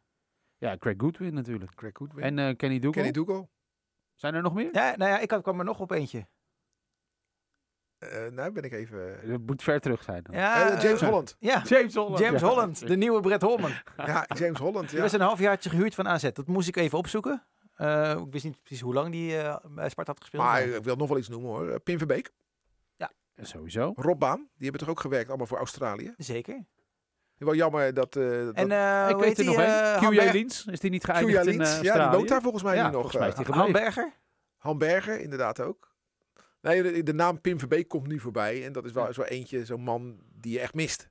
[0.59, 1.72] Ja, Craig Goodwin natuurlijk.
[1.74, 2.24] Greg Goodwin.
[2.24, 3.03] En eh, Kenny Dougal.
[3.03, 3.51] Kenny Dougal.
[4.14, 4.68] Zijn er nog meer?
[4.72, 6.26] Ja, nou ja, ik had, kwam er nog op eentje.
[7.98, 9.28] Eh, nou ben ik even...
[9.28, 10.22] Dat moet ver terug zijn.
[10.22, 10.34] dan.
[10.34, 11.36] Ja, Eh, James eh, Holland.
[11.38, 12.18] Ja, James Holland.
[12.18, 12.46] James Ja.
[12.48, 13.72] Holland, de nieuwe Brett Holman.
[13.96, 14.90] Ja, James Holland.
[14.90, 15.01] Ja.
[15.01, 16.30] was een halfjaartje gehuurd van AZ.
[16.32, 17.44] Dat moest ik even opzoeken.
[17.80, 20.42] Eh, ik wist niet precies hoe lang die eh, bij Sparta had gespeeld.
[20.42, 21.68] Maar ik wil nog wel iets noemen hoor.
[21.70, 22.30] Eh, Pim Verbeek,
[23.42, 23.92] Sowieso.
[23.96, 26.14] Rob Baan, die hebben toch ook gewerkt allemaal voor Australië.
[26.16, 26.64] Zeker.
[27.36, 28.16] Wel jammer dat...
[28.16, 31.04] eh dat En eh ik weet heet er nog eh, QJ Liens, is die niet
[31.04, 32.16] geëindigd in eh, ja, die Australië?
[32.16, 33.00] woont daar volgens mij Ja, nu nog.
[33.00, 33.74] volgens mij is eh, die gebleven.
[33.74, 34.12] Hamberger?
[34.56, 35.94] Hamberger, inderdaad ook.
[36.60, 38.64] Nee, de, de naam Pim Verbeek komt nu voorbij.
[38.64, 39.12] En dat is wel Ja.
[39.12, 41.08] zo eentje, zo'n man die je echt mist.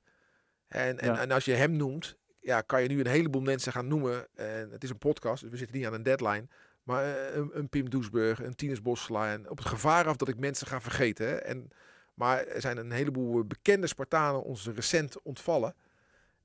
[0.67, 1.19] En, en, Ja.
[1.19, 4.27] en als je hem noemt, ja, kan je nu een heleboel mensen gaan noemen.
[4.35, 6.47] En het is een podcast, dus we zitten niet aan een deadline.
[6.83, 9.31] Maar eh, een, een Pim Doesburg, een Tinus Bossela.
[9.31, 11.27] En op het gevaar af dat ik mensen ga vergeten.
[11.27, 11.35] hè.
[11.35, 11.69] En,
[12.13, 15.75] maar er zijn een heleboel bekende Spartanen ons recent ontvallen.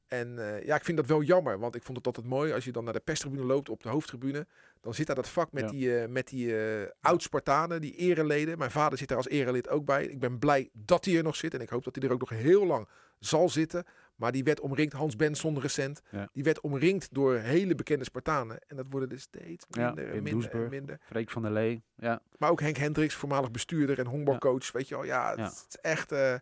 [0.07, 1.59] En eh, ja, ik vind dat wel jammer.
[1.59, 3.88] Want ik vond het altijd mooi als je dan naar de perstribune loopt op de
[3.88, 4.47] hoofdtribune.
[4.80, 5.70] Dan zit daar dat vak met Ja.
[5.70, 8.59] die, eh, met die eh, oud-Spartanen, die ereleden.
[8.59, 10.05] Mijn vader zit daar als erelid ook bij.
[10.07, 11.55] Ik ben blij dat hij er nog zit.
[11.55, 12.88] En ik hoop dat hij er ook nog heel lang
[13.18, 13.84] zal zitten.
[14.14, 16.00] Maar die werd omringd, Hans Benson recent.
[16.10, 16.28] Ja.
[16.32, 18.58] Die werd omringd door hele bekende Spartanen.
[18.66, 20.70] En dat worden er steeds Ja, minder en Pim minder en Doesburg.
[20.70, 20.98] minder.
[21.04, 21.82] Freek van der Lee.
[21.96, 22.22] Ja.
[22.38, 24.72] Maar ook Henk Hendricks, voormalig bestuurder en honkbalcoach.
[24.72, 25.46] Weet je wel, ja, het Ja.
[25.46, 26.12] is echt...
[26.12, 26.34] eh,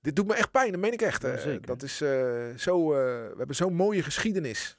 [0.00, 1.22] dit doet me echt pijn, dat meen ik echt.
[1.22, 1.56] Ja, eh.
[1.60, 2.88] dat is eh, zo...
[2.88, 4.78] we hebben zo'n mooie geschiedenis.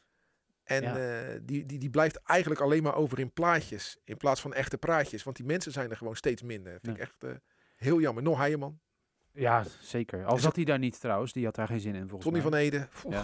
[0.63, 1.39] En Ja.
[1.41, 3.97] die, die, die blijft eigenlijk alleen maar over in plaatjes.
[4.03, 5.23] In plaats van echte praatjes.
[5.23, 6.71] Want die mensen zijn er gewoon steeds minder.
[6.81, 7.03] Vind Ja.
[7.03, 7.39] ik echt
[7.75, 8.23] heel jammer.
[8.23, 8.79] Nog Heijerman.
[9.34, 10.25] Ja, zeker.
[10.25, 11.34] Al zat hij daar niet trouwens.
[11.34, 12.41] Die had daar geen zin in volgens Tony mij.
[12.51, 12.88] van Ede.
[13.05, 13.13] Oef.
[13.13, 13.23] Ja.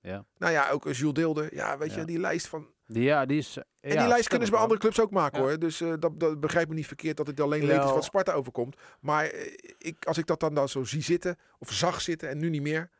[0.00, 0.24] Ja.
[0.38, 1.54] Nou ja, ook eh, Jules Deelder.
[1.54, 2.66] Ja, weet je, die lijst van...
[2.86, 3.56] Die, ja, die is...
[3.80, 5.58] En die lijst kunnen ze bij andere clubs ook maken hoor.
[5.58, 8.32] Dus eh, dat, dat begrijp me niet verkeerd dat het alleen leed is wat Sparta
[8.32, 8.76] overkomt.
[9.00, 12.38] Maar eh, ik, als ik dat dan, dan zo zie zitten, of zag zitten en
[12.38, 12.90] nu niet meer.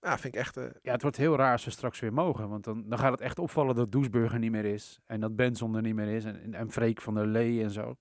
[0.00, 0.56] Ja, vind ik echt...
[0.56, 2.48] eh, Ja, het wordt heel raar als we straks weer mogen.
[2.48, 5.00] Want dan, dan gaat het echt opvallen dat Doesburger niet meer is.
[5.06, 6.24] En dat Benson er niet meer is.
[6.24, 7.96] En, en, en Freek van der Lee en zo.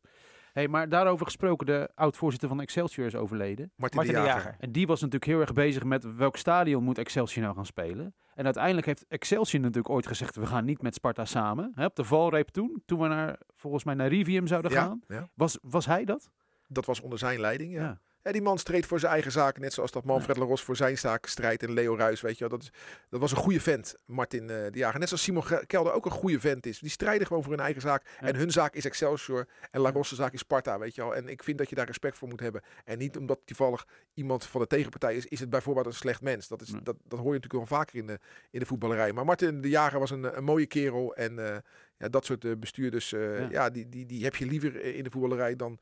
[0.60, 3.72] Hey, maar daarover gesproken, de oud-voorzitter van Excelsior is overleden.
[3.76, 4.56] Martin, Martin de de Jager.
[4.60, 8.14] En die was natuurlijk heel erg bezig met welk stadion moet Excelsior nou gaan spelen.
[8.36, 11.72] En uiteindelijk heeft Excelsior natuurlijk ooit gezegd, we gaan niet met Sparta samen.
[11.76, 15.02] Hè, op de valreep toen, toen we naar, volgens mij naar Rivium zouden Ja, gaan.
[15.08, 16.30] ja, Was, was hij dat?
[16.68, 17.74] dat was onder zijn leiding.
[17.74, 17.82] Ja.
[17.82, 18.00] Ja.
[18.24, 20.98] Ja, die man streed voor zijn eigen zaken, net zoals dat Manfred Laros voor zijn
[20.98, 22.50] zaak strijdt en Leo Ruis, weet je wel.
[22.50, 22.72] Dat, is,
[23.10, 25.00] dat was een goede vent, Martin eh, de Jager.
[25.00, 26.80] Net zoals Simon Kelder ook een goede vent is.
[26.80, 28.04] Die strijden gewoon voor hun eigen zaak.
[28.22, 28.28] Ja.
[28.28, 31.16] En hun zaak is Excelsior en La Rosse zaak is Sparta, weet je wel.
[31.16, 32.62] En ik vind dat je daar respect voor moet hebben.
[32.86, 36.48] En niet omdat toevallig iemand van de tegenpartij is, is het bijvoorbeeld een slecht mens.
[36.48, 38.20] Dat, is, dat, dat hoor je natuurlijk wel vaker in de,
[38.52, 39.14] in de voetballerij.
[39.14, 41.58] Maar Martin de Jager was een, een mooie kerel en eh,
[41.98, 43.10] ja, dat soort eh, bestuurders,
[43.50, 43.70] Ja.
[43.70, 45.80] die, die, die heb je liever in de voetballerij dan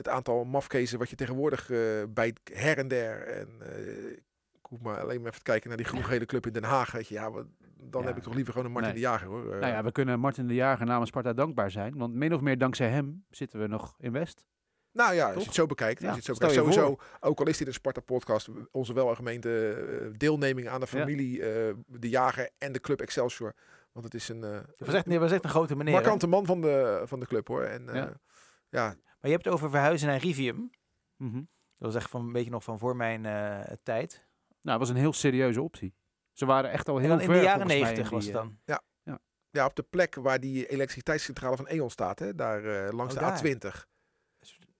[0.00, 1.78] het aantal mafkezen wat je tegenwoordig eh,
[2.08, 3.22] bij her en der.
[3.22, 4.10] En eh,
[4.52, 6.92] ik hoef maar alleen maar even te kijken naar die groen-gele club in Den Haag.
[6.92, 7.46] Weet je, ja, wat-
[7.82, 8.06] dan Ja.
[8.06, 9.00] heb ik toch liever gewoon een Martin Nee.
[9.02, 9.52] de Jager hoor.
[9.54, 11.96] Eh, Nou ja, we kunnen Martin de Jager namens Sparta dankbaar zijn.
[11.98, 14.46] Want min of meer dankzij hem zitten we nog in West.
[14.92, 16.00] nou ja, als je het zo bekijkt.
[16.00, 16.54] Ja, als je het zo bekijkt.
[16.66, 20.98] je Sowieso, ook al is dit een Sparta-podcast, onze welgemeente deelneming aan de Ja.
[20.98, 21.38] familie
[21.86, 23.54] De Jager en de club Excelsior.
[23.92, 25.94] Want het is een, Je was echt, je was echt een grote meneer.
[25.94, 26.00] hè?
[26.00, 27.62] markante man van de, van de club hoor.
[27.62, 28.12] En Ja.
[28.70, 28.86] Ja.
[28.86, 30.70] Maar je hebt het over verhuizen naar Rivium.
[31.16, 31.42] Mhm.
[31.78, 34.28] Dat was echt van een beetje nog van voor mijn eh, tijd.
[34.62, 35.94] Nou, dat was een heel serieuze optie.
[36.32, 38.40] Ze waren echt al En heel dan in ver de jaren negentig was het eh,
[38.40, 38.58] dan.
[39.50, 43.36] ja, op de plek waar die elektriciteitscentrale van E.ON staat, hè, daar eh, langs Oh,
[43.36, 43.74] de daar.
[43.82, 43.88] A20.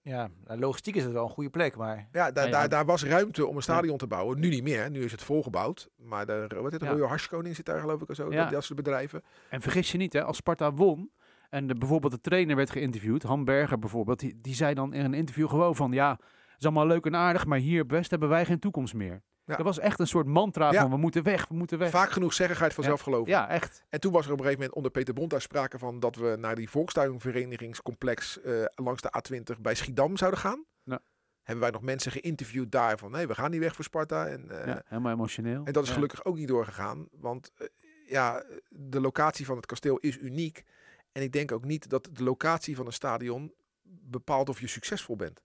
[0.03, 1.97] Ja, nou, logistiek is het wel een goede plek, maar...
[1.97, 2.69] Ja, daar, Ja, daar, ja.
[2.69, 4.41] daar was ruimte om een stadion te bouwen.
[4.41, 4.91] Nu niet meer.
[4.91, 5.89] Nu is het volgebouwd.
[5.97, 6.91] Maar de, wat het, Ja.
[6.91, 8.33] Royal Harskoning zit daar geloof ik of zo.
[8.33, 8.43] Ja.
[8.43, 9.23] Dat, dat soort bedrijven.
[9.51, 11.11] En vergis je niet, hè, als Sparta won
[11.51, 15.05] en de, bijvoorbeeld de trainer werd geïnterviewd, Han Berger bijvoorbeeld, die, die zei dan in
[15.05, 16.19] een interview gewoon van ja,
[16.59, 19.23] is allemaal leuk en aardig, maar hier op West hebben wij geen toekomst meer.
[19.45, 19.57] Ja.
[19.57, 20.81] Dat was echt een soort mantra Ja.
[20.81, 21.91] van we moeten weg, we moeten weg.
[21.91, 23.31] Vaak genoeg zeggen ga je het vanzelf geloven.
[23.31, 23.85] Ja, echt.
[23.89, 26.17] En toen was er op een gegeven moment onder Peter Bond daar sprake van dat
[26.17, 29.13] we naar die volkstuinverenigingscomplex eh, langs de
[29.57, 30.65] A20 bij Schiedam zouden gaan.
[30.85, 31.01] Ja.
[31.43, 34.27] Hebben wij nog mensen geïnterviewd daar van nee, we gaan niet weg voor Sparta.
[34.27, 35.63] En, eh, ja, helemaal emotioneel.
[35.65, 35.95] En dat is Ja.
[35.95, 37.09] gelukkig ook niet doorgegaan.
[37.13, 37.67] Want eh,
[38.07, 40.65] ja, de locatie van het kasteel is uniek.
[41.13, 43.53] En ik denk ook niet dat de locatie van een stadion
[43.83, 45.43] bepaalt of je succesvol bent.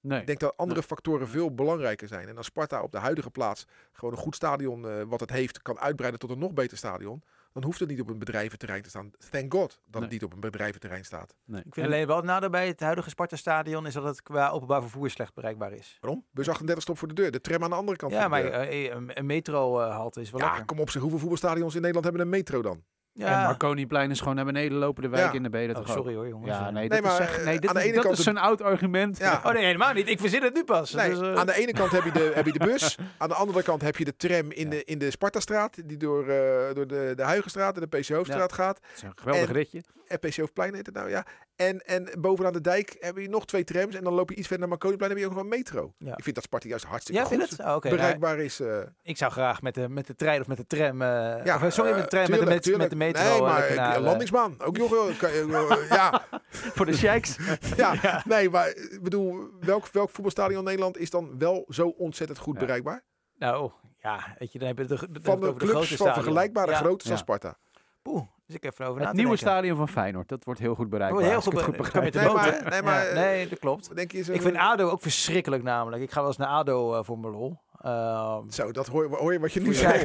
[0.00, 0.20] Nee.
[0.20, 2.28] Ik denk dat andere factoren veel belangrijker zijn.
[2.28, 5.62] En als Sparta op de huidige plaats gewoon een goed stadion eh, wat het heeft
[5.62, 7.22] kan uitbreiden tot een nog beter stadion.
[7.52, 9.10] Dan hoeft het niet op een bedrijventerrein te staan.
[9.30, 10.02] Thank God dat Nee.
[10.02, 11.34] het niet op een bedrijventerrein staat.
[11.44, 11.58] nee.
[11.64, 14.48] Ik vind En- alleen wel het nadeel bij het huidige Sparta-stadion is dat het qua
[14.50, 15.96] openbaar vervoer slecht bereikbaar is.
[16.00, 16.24] Waarom?
[16.30, 17.30] Bus 38 stopt voor de deur.
[17.30, 18.68] De tram aan de andere kant Ja, van de maar deur.
[18.68, 20.64] eh, een, een metrohalte is wel ja, lekker.
[20.66, 21.02] kom op zeg.
[21.02, 22.84] Hoeveel voetbalstadions in Nederland hebben een metro dan?
[23.18, 23.42] En Ja.
[23.44, 25.32] Marconiplein is gewoon naar beneden lopen de wijk Ja.
[25.32, 26.50] in de beden Oh, sorry hoor, jongens.
[26.50, 28.04] Ja, Eh, nee, Nee, dat is, echt, eh, nee, dit, aan de is- ene dat
[28.04, 29.18] kant is de- zo'n oud argument.
[29.18, 29.40] Ja.
[29.44, 30.08] Oh nee, helemaal niet.
[30.08, 30.92] Ik verzin het nu pas.
[30.92, 32.98] Nee, Dus, eh, aan de ene kant heb je de, heb je de bus.
[33.18, 34.70] Aan de andere kant heb je de tram in, Ja.
[34.70, 35.88] de, in de Spartastraat.
[35.88, 38.76] Die door, eh, door de, de Huigenstraat en de PC Hoofdstraat gaat.
[38.82, 39.82] Het is een geweldig En- ritje.
[40.06, 41.26] En PC Hoofdplein heet het nou, ja.
[41.56, 43.94] En, en bovenaan de dijk heb je nog twee trams.
[43.94, 45.10] En dan loop je iets verder naar Marconiplein.
[45.10, 45.92] heb je ook nog een metro.
[45.98, 46.16] Ja.
[46.16, 47.60] Ik vind dat Sparta juist hartstikke ja, goed vind het?
[47.66, 48.60] Oh, oké, bereikbaar is.
[48.60, 51.02] eh, ik zou graag met de, met de trein of met de tram...
[51.02, 51.08] eh,
[51.44, 54.02] Ja, of, sorry, met de eh, trein, met, de, Nee, eh, maar ik- naar, eh,
[54.02, 54.54] landingsbaan.
[54.60, 56.22] Ook nog kan eh, ja,
[56.76, 57.36] Voor de sheiks.
[57.76, 62.38] ja, nee, maar ik bedoel, welk, welk voetbalstadion in Nederland is dan wel zo ontzettend
[62.38, 62.60] goed Ja.
[62.60, 63.02] bereikbaar?
[63.38, 65.96] Nou, ja, weet je, dan heb je de, de, Van de de clubs grote van
[65.96, 66.14] stadion.
[66.14, 66.76] vergelijkbare ja.
[66.76, 67.20] grootte als.
[67.20, 67.56] Sparta.
[68.02, 69.48] Poeh, dus ik even over na Het nieuwe denken.
[69.50, 70.28] stadion van Feyenoord.
[70.28, 71.22] Dat wordt heel goed bereikbaar.
[71.24, 72.14] heel goed, goed kan je begrijp.
[72.14, 73.96] Nee, maar- nee, maar, Ja, eh, nee, dat klopt.
[73.96, 76.02] Denk je zo, Ik vind ADO ook verschrikkelijk namelijk.
[76.02, 77.58] Ik ga wel eens naar ADO eh, voor mijn lol.
[77.86, 80.02] Ehm, Zo, dat hoor, je- hoor je wat je nu zegt.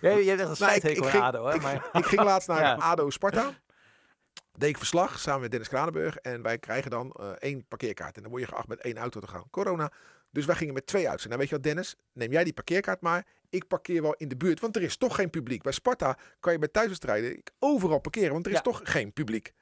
[0.00, 1.54] ja, je hebt echt een Nou, ik- ging- ADO, hè?
[1.54, 2.74] ik- Maar, Ik ging laatst naar Ja.
[2.74, 3.50] ADO Sparta.
[4.58, 6.16] Deed ik verslag samen met Dennis Kranenburg.
[6.16, 8.16] En wij krijgen dan eh, één parkeerkaart.
[8.16, 9.44] En dan word je geacht met één auto te gaan.
[9.50, 9.90] Corona.
[10.30, 11.22] Dus wij gingen met twee auto's.
[11.22, 11.96] En nou weet je wat Dennis?
[12.12, 13.26] Neem jij die parkeerkaart maar.
[13.50, 14.60] Ik parkeer wel in de buurt.
[14.60, 15.62] Want er is toch geen publiek.
[15.62, 18.32] Bij Sparta kan je bij thuiswedstrijden overal parkeren.
[18.32, 18.62] Want er is Ja.
[18.62, 19.52] toch geen publiek.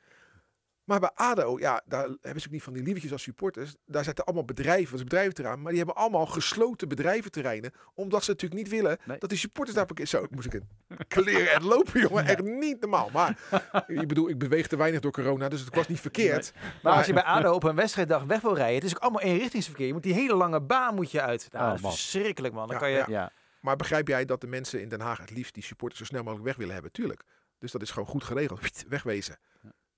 [0.91, 3.75] Maar bij ADO, ja, daar hebben ze ook niet van die lievertjes als supporters.
[3.87, 5.59] Daar zitten allemaal bedrijven, dat is bedrijventerrein.
[5.61, 7.73] Maar die hebben allemaal gesloten bedrijventerreinen.
[7.95, 9.19] Omdat ze natuurlijk niet willen Nee.
[9.19, 10.11] dat die supporters daar parkeren.
[10.21, 10.69] Zo, moest ik een
[11.09, 12.25] kleren en lopen, jongen.
[12.25, 13.11] Echt niet normaal.
[13.13, 13.39] Maar
[13.87, 16.53] ik bedoel, ik beweeg te weinig door corona, dus het was niet verkeerd.
[16.83, 19.21] maar als je bij ADO op een wedstrijddag weg wil rijden, het is ook allemaal
[19.23, 19.87] eenrichtingsverkeer.
[19.87, 21.49] Je moet die hele lange baan moet je uit.
[21.53, 21.93] Nou, Oh, dat is man.
[21.93, 22.67] verschrikkelijk, man.
[22.67, 22.97] Dan Ja, kan je...
[22.97, 23.05] ja.
[23.09, 23.33] Ja.
[23.61, 26.23] Maar begrijp jij dat de mensen in Den Haag het liefst die supporters zo snel
[26.23, 26.93] mogelijk weg willen hebben?
[26.93, 27.23] Tuurlijk.
[27.59, 28.61] Dus dat is gewoon goed geregeld.
[28.89, 29.39] Wegwezen.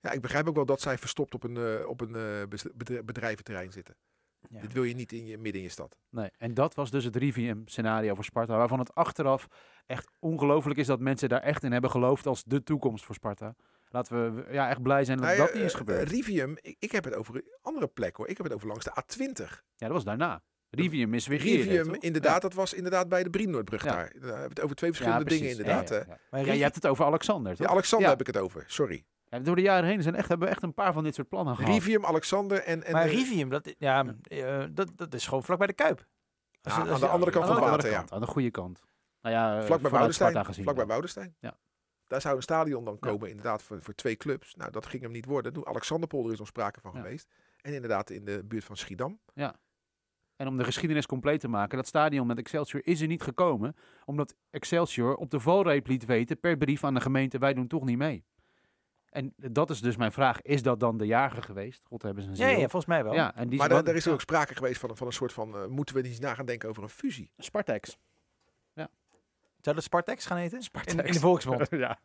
[0.02, 3.72] Ja, ik begrijp ook wel dat zij verstopt op een, eh, op een eh, bedrijventerrein
[3.72, 3.96] zitten.
[4.48, 4.60] Ja.
[4.60, 5.96] Dit wil je niet in je, midden in je stad.
[6.10, 6.30] Nee.
[6.38, 8.56] En dat was dus het Rivium-scenario voor Sparta.
[8.56, 9.46] Waarvan het achteraf
[9.86, 13.54] echt ongelooflijk is dat mensen daar echt in hebben geloofd als de toekomst voor Sparta.
[13.88, 16.08] Laten we ja, echt blij zijn dat Nou, dat niet is eh, gebeurd.
[16.10, 18.28] Rivium, ik, ik heb het over een andere plek hoor.
[18.28, 19.44] Ik heb het over langs de A20.
[19.76, 20.42] Ja, dat was daarna.
[20.70, 23.92] Rivium is weer Rivium, inderdaad, dat was inderdaad bij de Brienoordbrug Ja.
[23.92, 24.12] daar.
[24.12, 26.06] Dan hebben we het over twee verschillende dingen inderdaad.
[26.30, 27.66] Maar je hebt het over Alexander, Ja, toch?
[27.66, 29.04] Alexander heb ik het over, sorry.
[29.32, 31.28] Ja, door de jaren heen zijn echt, hebben we echt een paar van dit soort
[31.28, 31.72] plannen gehad.
[31.72, 32.84] Rivium, Alexander en...
[32.84, 36.06] en maar eh, Rivium, dat, ja, eh, dat, dat is gewoon vlak bij de Kuip.
[36.62, 37.96] Als Ja, je- als aan de andere kant aan van de het water, ja.
[37.98, 38.82] kant, aan de goede kant.
[39.20, 40.12] Nou ja, eh, Vlak bij.
[40.12, 41.32] Sparta gezien Vlak bij.
[41.40, 41.58] Ja.
[42.06, 43.08] Daar zou een stadion dan Ja.
[43.10, 44.54] komen, inderdaad, voor, voor twee clubs.
[44.54, 45.52] Nou, dat ging hem niet worden.
[45.52, 47.00] Toen Alexanderpolder is nog sprake van Ja.
[47.00, 47.28] geweest.
[47.60, 49.20] En inderdaad in de buurt van Schiedam.
[50.36, 53.76] En om de geschiedenis compleet te maken, dat stadion met Excelsior is er niet gekomen,
[54.04, 57.84] omdat Excelsior op de valreep liet weten per brief aan de gemeente, wij doen toch
[57.84, 58.24] niet mee.
[59.12, 61.82] En dat is dus mijn vraag, is dat dan de jager geweest?
[61.86, 63.14] God hebben ze een Ja, ja, volgens mij wel.
[63.14, 64.96] Ja, en die maar is daar, dan- daar is er ook sprake geweest van, een-
[64.96, 65.54] van een soort van...
[65.56, 67.30] eh, moeten we niet na gaan denken over een fusie?
[67.38, 67.98] Spartex.
[69.60, 70.62] Zou dat Spartex gaan eten?
[70.62, 70.94] Spartex.
[70.94, 71.68] In, in de Volksmond.
[71.86, 72.00] ja.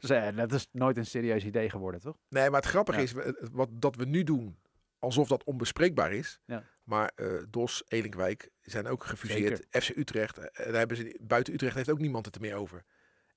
[0.00, 2.16] Dus, eh, dat is nooit een serieus idee geworden, toch?
[2.28, 3.04] Nee, maar het grappige Ja.
[3.04, 4.58] is, het- wat, dat we nu doen,
[4.98, 6.40] alsof dat onbespreekbaar is.
[6.44, 6.62] Ja.
[6.84, 9.66] Maar eh, Dos, Elinkwijk zijn ook gefuseerd.
[9.70, 12.84] FC Utrecht, eh, daar hebben ze, buiten Utrecht heeft ook niemand het er meer over.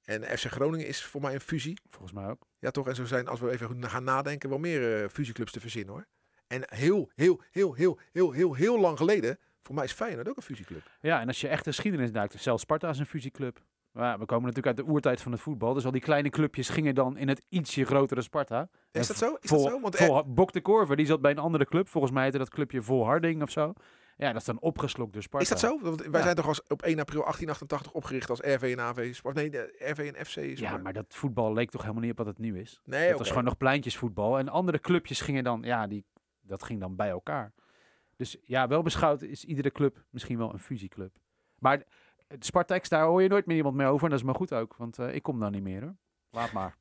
[0.03, 1.77] En FC Groningen is voor mij een fusie.
[1.89, 2.47] Volgens mij ook.
[2.59, 2.87] Ja, toch?
[2.87, 6.07] En zo zijn, als we even gaan nadenken, wel meer eh, fusieclubs te verzinnen hoor.
[6.47, 10.37] En heel, heel, heel, heel, heel, heel, heel lang geleden, voor mij is Feyenoord ook
[10.37, 10.91] een fusieclub.
[11.01, 13.63] Ja, en als je echt de geschiedenis duikt, zelfs Sparta is een fusieclub.
[13.91, 15.73] Maar ja, we komen natuurlijk uit de oertijd van het voetbal.
[15.73, 18.69] Dus al die kleine clubjes gingen dan in het ietsje grotere Sparta.
[18.91, 19.37] Is dat zo?
[19.41, 19.79] Is vol, dat zo?
[19.79, 21.87] Want eh, Bok de Korver, die zat bij een andere club.
[21.87, 23.73] Volgens mij heette dat clubje Volharding of zo.
[24.21, 25.43] Ja, dat is dan opgeslokt door Sparta.
[25.55, 25.79] is dat zo?
[25.81, 26.21] Want wij Ja.
[26.21, 29.35] zijn toch als, op 1 april 1888 opgericht als RV en AV Sport.
[29.35, 32.17] Nee, de RV en FC is Ja, maar dat voetbal leek toch helemaal niet op
[32.17, 32.79] wat het nu is.
[32.83, 33.17] Nee, Het oké.
[33.17, 34.37] was gewoon nog pleintjesvoetbal.
[34.39, 36.05] En andere clubjes gingen dan, ja, die,
[36.41, 37.53] dat ging dan bij elkaar.
[38.15, 41.15] Dus ja, wel beschouwd is iedere club misschien wel een fusieclub.
[41.59, 41.83] Maar
[42.39, 44.03] Spartex, daar hoor je nooit meer iemand mee over.
[44.03, 45.95] En dat is maar goed ook, want eh, ik kom daar niet meer hoor.
[46.29, 46.77] Laat maar.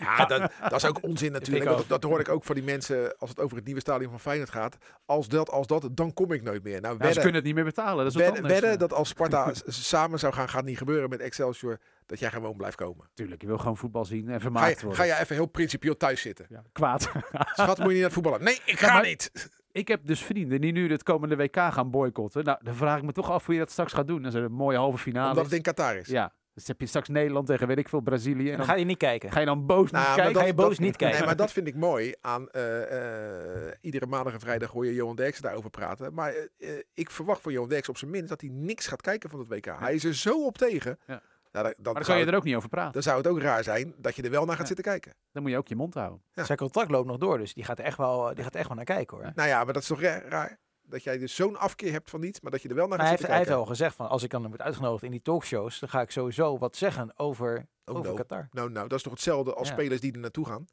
[0.00, 1.64] Ja, dat, dat is ook onzin natuurlijk.
[1.64, 4.20] Dat, dat hoor ik ook van die mensen als het over het nieuwe stadion van
[4.20, 4.76] Feyenoord gaat.
[5.06, 6.80] Als dat, als dat, dan kom ik nooit meer.
[6.80, 10.18] Nou, Ja, ze kunnen het niet meer betalen, dat is wedden, dat als Sparta samen
[10.18, 13.08] zou gaan, gaat niet gebeuren met Excelsior, dat jij gewoon blijft komen.
[13.14, 15.04] Tuurlijk, je wil gewoon voetbal zien en Ga vermaakt je, worden.
[15.04, 16.46] ga je even heel principieel thuis zitten.
[16.48, 17.02] Ja, kwaad.
[17.54, 18.44] Schat, moet je niet naar voetballen?
[18.44, 19.50] Nee, ik ga niet.
[19.72, 22.44] ik heb dus vrienden die nu het komende WK gaan boycotten.
[22.44, 24.24] Nou, dan vraag ik me toch af hoe je dat straks gaat doen.
[24.24, 26.08] Als er een mooie halve finale Omdat het in Qatar is.
[26.08, 28.44] Ja, dus heb je straks Nederland tegen weet ik veel, Brazilië.
[28.50, 29.32] En Dan dan ga je niet kijken.
[29.32, 30.40] ga je dan boos Nou, niet kijken.
[30.40, 31.16] Ga je boos niet kijken.
[31.18, 34.94] Nee, maar dat vind ik mooi aan eh, eh, iedere maandag en vrijdag hoor je
[34.94, 36.14] Johan Derksen daarover praten.
[36.14, 39.30] Maar eh, ik verwacht van Johan Derksen op zijn minst dat hij niks gaat kijken
[39.30, 39.66] van het WK.
[39.78, 40.98] Hij is er zo op tegen.
[41.06, 41.22] Ja.
[41.52, 42.92] Nou, dan, dan, Maar dan kan zou je het, er ook niet over praten.
[42.92, 44.66] dan zou het ook raar zijn dat je er wel naar gaat Ja.
[44.74, 45.14] zitten kijken.
[45.32, 46.22] Dan moet je ook je mond houden.
[46.32, 46.44] Ja.
[46.44, 48.68] Zijn contract loopt nog door, dus die gaat er echt wel, die gaat er echt
[48.68, 49.26] wel naar kijken hoor.
[49.26, 49.32] Ja.
[49.34, 50.58] Nou ja, maar dat is toch ra- raar?
[50.92, 53.06] Dat jij dus zo'n afkeer hebt van iets, maar dat je er wel naar Maar
[53.06, 53.86] gaat hij heeft, zitten hij heeft kijken.
[53.86, 56.58] al gezegd van als ik dan word uitgenodigd in die talkshows, dan ga ik sowieso
[56.58, 58.16] wat zeggen over, Oh, over no.
[58.16, 58.48] Qatar.
[58.50, 59.74] Nou, nou, dat is toch hetzelfde als Ja.
[59.74, 60.66] spelers die er naartoe gaan?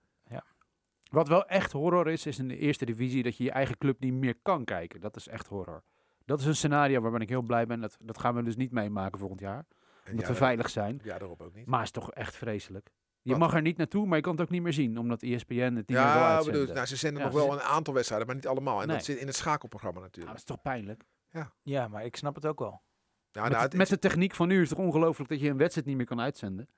[1.12, 4.00] Wat wel echt horror is, is in de eerste divisie dat je je eigen club
[4.00, 5.02] niet meer kan kijken.
[5.02, 5.84] Dat is echt horror.
[6.26, 7.82] Dat is een scenario waar ben ik heel blij ben.
[7.82, 9.66] Dat, dat gaan we dus niet meemaken volgend jaar.
[10.04, 11.00] En Omdat ja, we veilig zijn.
[11.04, 11.66] Ja, daarop ook niet.
[11.66, 12.90] Maar het is toch echt vreselijk.
[13.30, 13.48] Je Wat?
[13.48, 14.98] mag er niet naartoe, maar je kan het ook niet meer zien.
[14.98, 16.60] Omdat E ESPN het niet meer wil Ja, uitzenden.
[16.62, 18.82] bedoel, nou, ze zenden Ja, nog wel een aantal wedstrijden, maar niet allemaal.
[18.82, 18.96] En Nee.
[18.96, 20.32] dat zit in het schakelprogramma Ja, natuurlijk.
[20.32, 21.04] dat is toch pijnlijk?
[21.64, 22.82] Ja, maar ik snap het ook wel.
[23.32, 25.50] Ja, met, nou, het met de techniek van nu is het toch ongelooflijk dat je
[25.50, 26.70] een wedstrijd niet meer kan uitzenden.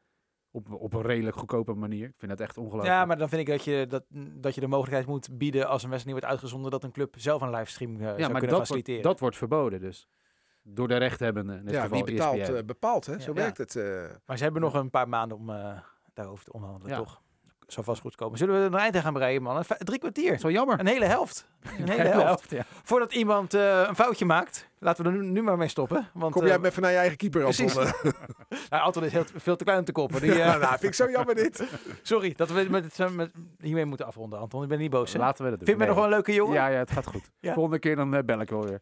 [0.52, 2.08] Op, op een redelijk goedkope manier.
[2.08, 2.93] Ik vind dat echt ongelooflijk.
[2.93, 4.04] Ja, maar dan vind ik dat je, dat,
[4.41, 7.16] dat je de mogelijkheid moet bieden als een wedstrijd niet wordt uitgezonden, dat een club
[7.18, 9.02] zelf een livestream eh, zou ja, maar kunnen dat wordt, faciliteren.
[9.04, 10.08] dat wordt verboden dus.
[10.64, 11.64] Door de rechthebbenden.
[11.66, 12.54] Ja, geval wie betaalt, ESPN.
[12.56, 13.06] eh, bepaalt.
[13.06, 13.14] Hè?
[13.14, 13.20] Ja.
[13.20, 13.41] Zo Ja.
[13.41, 13.76] werkt het.
[13.76, 14.04] eh.
[14.26, 15.80] Maar ze hebben nog een paar maanden om eh,
[16.22, 16.98] daarover te onderhandelen, Ja.
[17.04, 17.22] toch?
[17.68, 18.38] Zou vast goed komen.
[18.38, 19.64] Zullen we een eind aan gaan breien, man?
[19.78, 20.40] Drie kwartier.
[20.42, 20.80] Wel jammer.
[20.80, 21.46] Een hele helft.
[21.80, 22.24] Een hele helft.
[22.26, 22.64] helft, ja.
[22.84, 26.08] Voordat iemand eh, een foutje maakt, laten we er nu, nu maar mee stoppen.
[26.14, 27.66] Want, Kom jij met even naar je eigen keeper, Anton?
[27.66, 27.92] precies.
[28.70, 30.22] nou, Anton is heel, veel te klein om te koppen.
[30.22, 31.64] Die, eh, Ja, nou, vind ik zo jammer dit.
[32.02, 34.64] sorry dat we met, het- met, hiermee moeten afronden, Anton.
[34.64, 35.14] Ik ben niet boos.
[35.14, 35.20] Hè?
[35.20, 35.68] Laten we dat doen.
[35.68, 36.54] Vind je me nog wel een leuke jongen?
[36.54, 37.30] Ja, ja, het gaat goed.
[37.40, 37.54] Ja.
[37.54, 38.80] Volgende keer dan bel ik wel weer.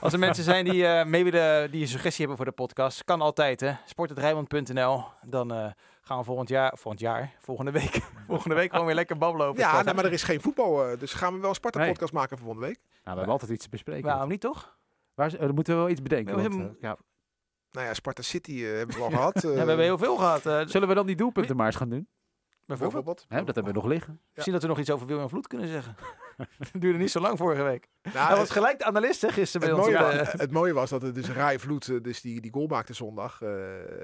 [0.00, 3.04] Als er mensen zijn die eh, mee willen, die een suggestie hebben voor de podcast,
[3.04, 3.72] kan altijd hè.
[3.86, 5.04] Sport.rijmond.nl.
[5.22, 5.66] Dan eh,
[6.04, 9.60] gaan we volgend jaar, volgend jaar, volgende week, volgende week gewoon weer lekker babbelen over
[9.60, 10.84] Ja, maar er is geen voetbal.
[10.90, 12.78] eh, dus gaan we wel een Sparta-podcast maken voor volgende week.
[12.78, 14.04] Nou, we hebben altijd iets te bespreken.
[14.04, 14.76] Waarom niet toch?
[15.14, 16.34] Waar, eh, dan moeten we wel iets bedenken.
[16.36, 16.96] We want, hebben- eh, ja.
[17.70, 19.42] Nou ja, Sparta City hebben we al gehad.
[19.42, 20.46] Ja, eh, we hebben heel veel gehad.
[20.46, 22.08] eh, Zullen we dan die doelpunten maar eens gaan doen?
[22.66, 23.04] Bijvoorbeeld.
[23.04, 23.24] bijvoorbeeld.
[23.28, 24.20] Hè, dat hebben we nog liggen.
[24.32, 25.96] Misschien dat we nog iets over William Vloed kunnen zeggen.
[26.58, 27.88] dat duurde niet zo lang vorige week.
[28.02, 29.94] Nou, Hij was gelijk de analist hè, gisteren het bij ons.
[30.00, 32.40] mooie, op wa- de- het mooie was dat het dus Rai Vloed eh, dus die,
[32.40, 33.42] die goal maakte zondag.
[33.42, 33.50] eh,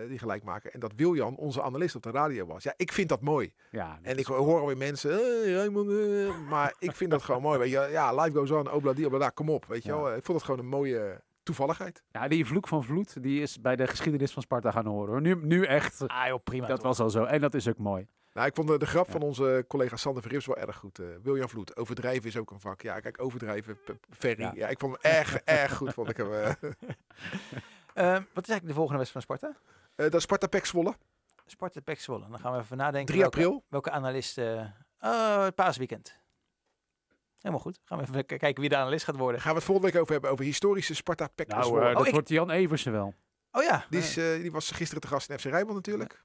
[0.09, 0.73] die gelijk maken.
[0.73, 2.63] En dat Wiljan, onze analist op de radio was.
[2.63, 3.53] Ja, ik vind dat mooi.
[3.71, 5.11] Ja, En ik hoor alweer mensen,
[5.45, 5.89] eh, Raymond,
[6.55, 7.59] maar ik vind dat gewoon mooi.
[7.59, 9.67] Weet je, ja, life goes on, obla die, obla kom op.
[9.67, 9.97] Weet je Ja.
[9.97, 12.03] wel, ik vond het gewoon een mooie toevalligheid.
[12.11, 15.11] ja, die vloek van Vloed, die is bij de geschiedenis van Sparta gaan horen.
[15.11, 15.21] Hoor.
[15.21, 16.67] Nu, nu echt, Ah joh, prima.
[16.67, 16.87] dat toch.
[16.87, 17.25] was al zo.
[17.25, 18.07] En dat is ook mooi.
[18.33, 19.13] Nou, ik vond de, de grap Ja.
[19.13, 20.99] van onze collega Sander Verrips wel erg goed.
[20.99, 22.81] eh Wiljan Vloed, overdrijven is ook een vak.
[22.83, 23.79] Ja, kijk, overdrijven,
[24.11, 24.43] Ferry.
[24.43, 24.53] Ja.
[24.55, 24.69] Ja.
[24.69, 25.95] ik vond hem erg, erg goed.
[25.95, 26.33] Vond ik hem.
[26.33, 26.53] eh.
[27.95, 29.57] Eh, wat is eigenlijk de volgende wedstrijd van Sparta?
[29.95, 30.95] Eh, dat is Sparta Pek Zwolle,
[31.47, 32.29] Sparta Pek Zwolle.
[32.29, 33.65] Dan gaan we even nadenken 3 welke, april.
[33.69, 34.39] welke analist...
[34.39, 34.65] eh
[35.01, 36.19] oh, het paasweekend.
[37.39, 37.79] Helemaal goed.
[37.85, 39.41] Gaan we even kijken wie de analist gaat worden.
[39.41, 41.93] Gaan we het volgende week over hebben, over historische Sparta Pek Nou, Zwolle.
[41.93, 43.15] dat ik- wordt Jan Eversen wel.
[43.53, 46.25] Oh ja, die, is, eh, die was gisteren te gast in FC Rijnmond natuurlijk.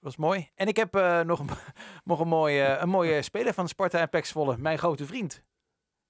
[0.00, 0.50] Was mooi.
[0.54, 1.48] En ik heb eh, nog, een,
[2.04, 4.58] nog een, mooie, een mooie speler van Sparta en Zwolle.
[4.58, 5.42] Mijn grote vriend.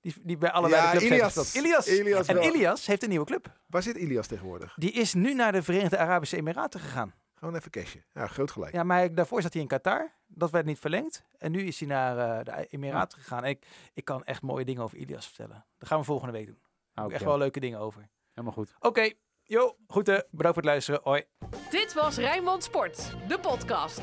[0.00, 1.34] Die, die bij allebei Ja, de clubs heeft Ilias.
[1.36, 1.64] gespeeld.
[1.64, 1.86] Ilias.
[1.86, 2.44] Ilias en wel.
[2.44, 3.60] Ilias heeft een nieuwe club.
[3.66, 4.74] Waar zit Ilias tegenwoordig?
[4.74, 7.14] Die is nu naar de Verenigde Arabische Emiraten gegaan.
[7.34, 8.04] Gewoon even cashen.
[8.12, 8.72] Ja, groot gelijk.
[8.72, 10.12] Ja, maar daarvoor zat hij in Qatar.
[10.26, 11.24] Dat werd niet verlengd.
[11.38, 13.44] En nu is hij naar eh, de Emiraten gegaan.
[13.44, 15.64] En ik, ik kan echt mooie dingen over Ilias vertellen.
[15.78, 16.58] Dat gaan we volgende week doen.
[16.92, 18.08] Daar heb echt wel leuke dingen over.
[18.30, 18.74] Helemaal goed.
[18.80, 19.12] Oké,
[19.48, 20.14] jo, groeten.
[20.14, 21.00] Bedankt voor het luisteren.
[21.02, 21.24] Hoi.
[21.70, 24.00] Dit was Rijnmond Sport, de podcast.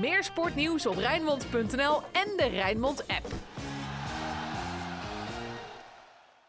[0.00, 3.26] Meer sportnieuws op Rijnmond.nl en de Rijnmond app.